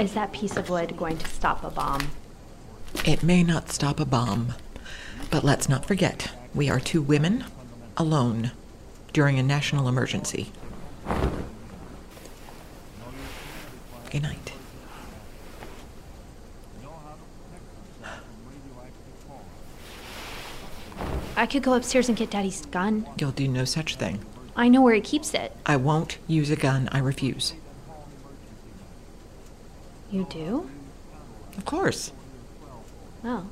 Is 0.00 0.14
that 0.14 0.32
piece 0.32 0.56
of 0.56 0.70
wood 0.70 0.96
going 0.96 1.18
to 1.18 1.26
stop 1.26 1.64
a 1.64 1.70
bomb? 1.70 2.12
It 3.04 3.24
may 3.24 3.42
not 3.42 3.70
stop 3.70 3.98
a 3.98 4.04
bomb, 4.04 4.54
but 5.28 5.42
let's 5.42 5.68
not 5.68 5.84
forget 5.84 6.30
we 6.54 6.70
are 6.70 6.78
two 6.78 7.02
women 7.02 7.44
alone 7.96 8.52
during 9.12 9.40
a 9.40 9.42
national 9.42 9.88
emergency. 9.88 10.52
Good 14.10 14.22
night. 14.22 14.52
I 21.36 21.46
could 21.46 21.62
go 21.62 21.74
upstairs 21.74 22.08
and 22.08 22.16
get 22.16 22.30
Daddy's 22.30 22.64
gun. 22.66 23.08
You'll 23.18 23.32
do 23.32 23.48
no 23.48 23.64
such 23.64 23.96
thing. 23.96 24.24
I 24.54 24.68
know 24.68 24.82
where 24.82 24.94
he 24.94 25.00
keeps 25.00 25.34
it. 25.34 25.52
I 25.66 25.76
won't 25.76 26.18
use 26.28 26.50
a 26.50 26.56
gun. 26.56 26.88
I 26.92 26.98
refuse. 26.98 27.54
You 30.10 30.26
do? 30.30 30.70
Of 31.56 31.64
course. 31.64 32.12
Well, 33.22 33.50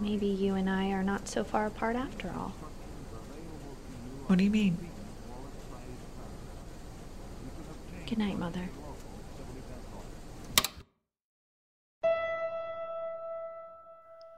maybe 0.00 0.26
you 0.26 0.54
and 0.54 0.70
I 0.70 0.90
are 0.90 1.02
not 1.02 1.28
so 1.28 1.44
far 1.44 1.66
apart 1.66 1.96
after 1.96 2.32
all. 2.36 2.54
What 4.26 4.38
do 4.38 4.44
you 4.44 4.50
mean? 4.50 4.78
Good 8.06 8.18
night, 8.18 8.38
Mother. 8.38 8.68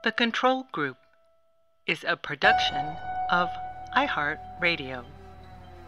The 0.03 0.11
Control 0.11 0.65
Group 0.71 0.97
is 1.85 2.03
a 2.07 2.15
production 2.15 2.95
of 3.29 3.49
iHeartRadio. 3.95 5.03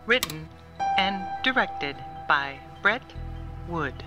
Written 0.05 0.49
and 0.97 1.25
directed 1.43 1.95
by 2.27 2.59
Brett 2.81 3.13
Wood. 3.67 4.03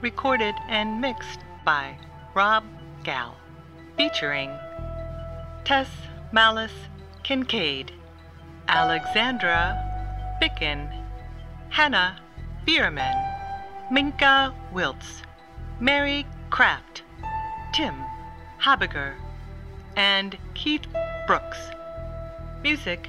Recorded 0.00 0.54
and 0.68 1.00
mixed 1.00 1.40
by 1.64 1.96
Rob 2.34 2.64
Gal. 3.04 3.36
Featuring 3.96 4.50
Tess 5.64 5.88
Malis 6.32 6.72
Kincaid, 7.22 7.92
Alexandra 8.68 9.78
Ficken, 10.42 10.88
Hannah 11.70 12.20
Bierman, 12.66 13.16
Minka 13.90 14.54
Wiltz, 14.72 15.22
Mary 15.80 16.26
Kraft, 16.50 17.02
Tim 17.72 17.94
Habeger, 18.58 19.14
and 19.96 20.36
Keith 20.54 20.86
Brooks. 21.26 21.70
Music 22.62 23.08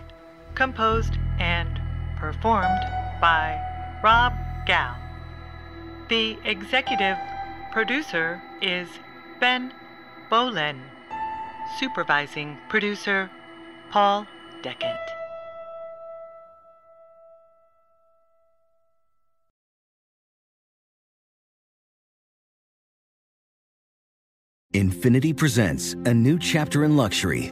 composed 0.53 1.17
and 1.39 1.79
performed 2.17 2.81
by 3.19 3.59
Rob 4.03 4.33
Gal. 4.65 5.04
The 6.07 6.37
executive 6.43 7.17
producer 7.71 8.39
is 8.61 8.87
Ben 9.39 9.73
Bowlin. 10.29 10.79
Supervising 11.79 12.59
producer 12.69 13.31
Paul 13.89 14.27
Decant. 14.61 14.99
INFINITI 24.75 25.35
presents 25.35 25.93
a 26.05 26.13
new 26.13 26.37
chapter 26.37 26.83
in 26.83 26.95
luxury, 26.95 27.51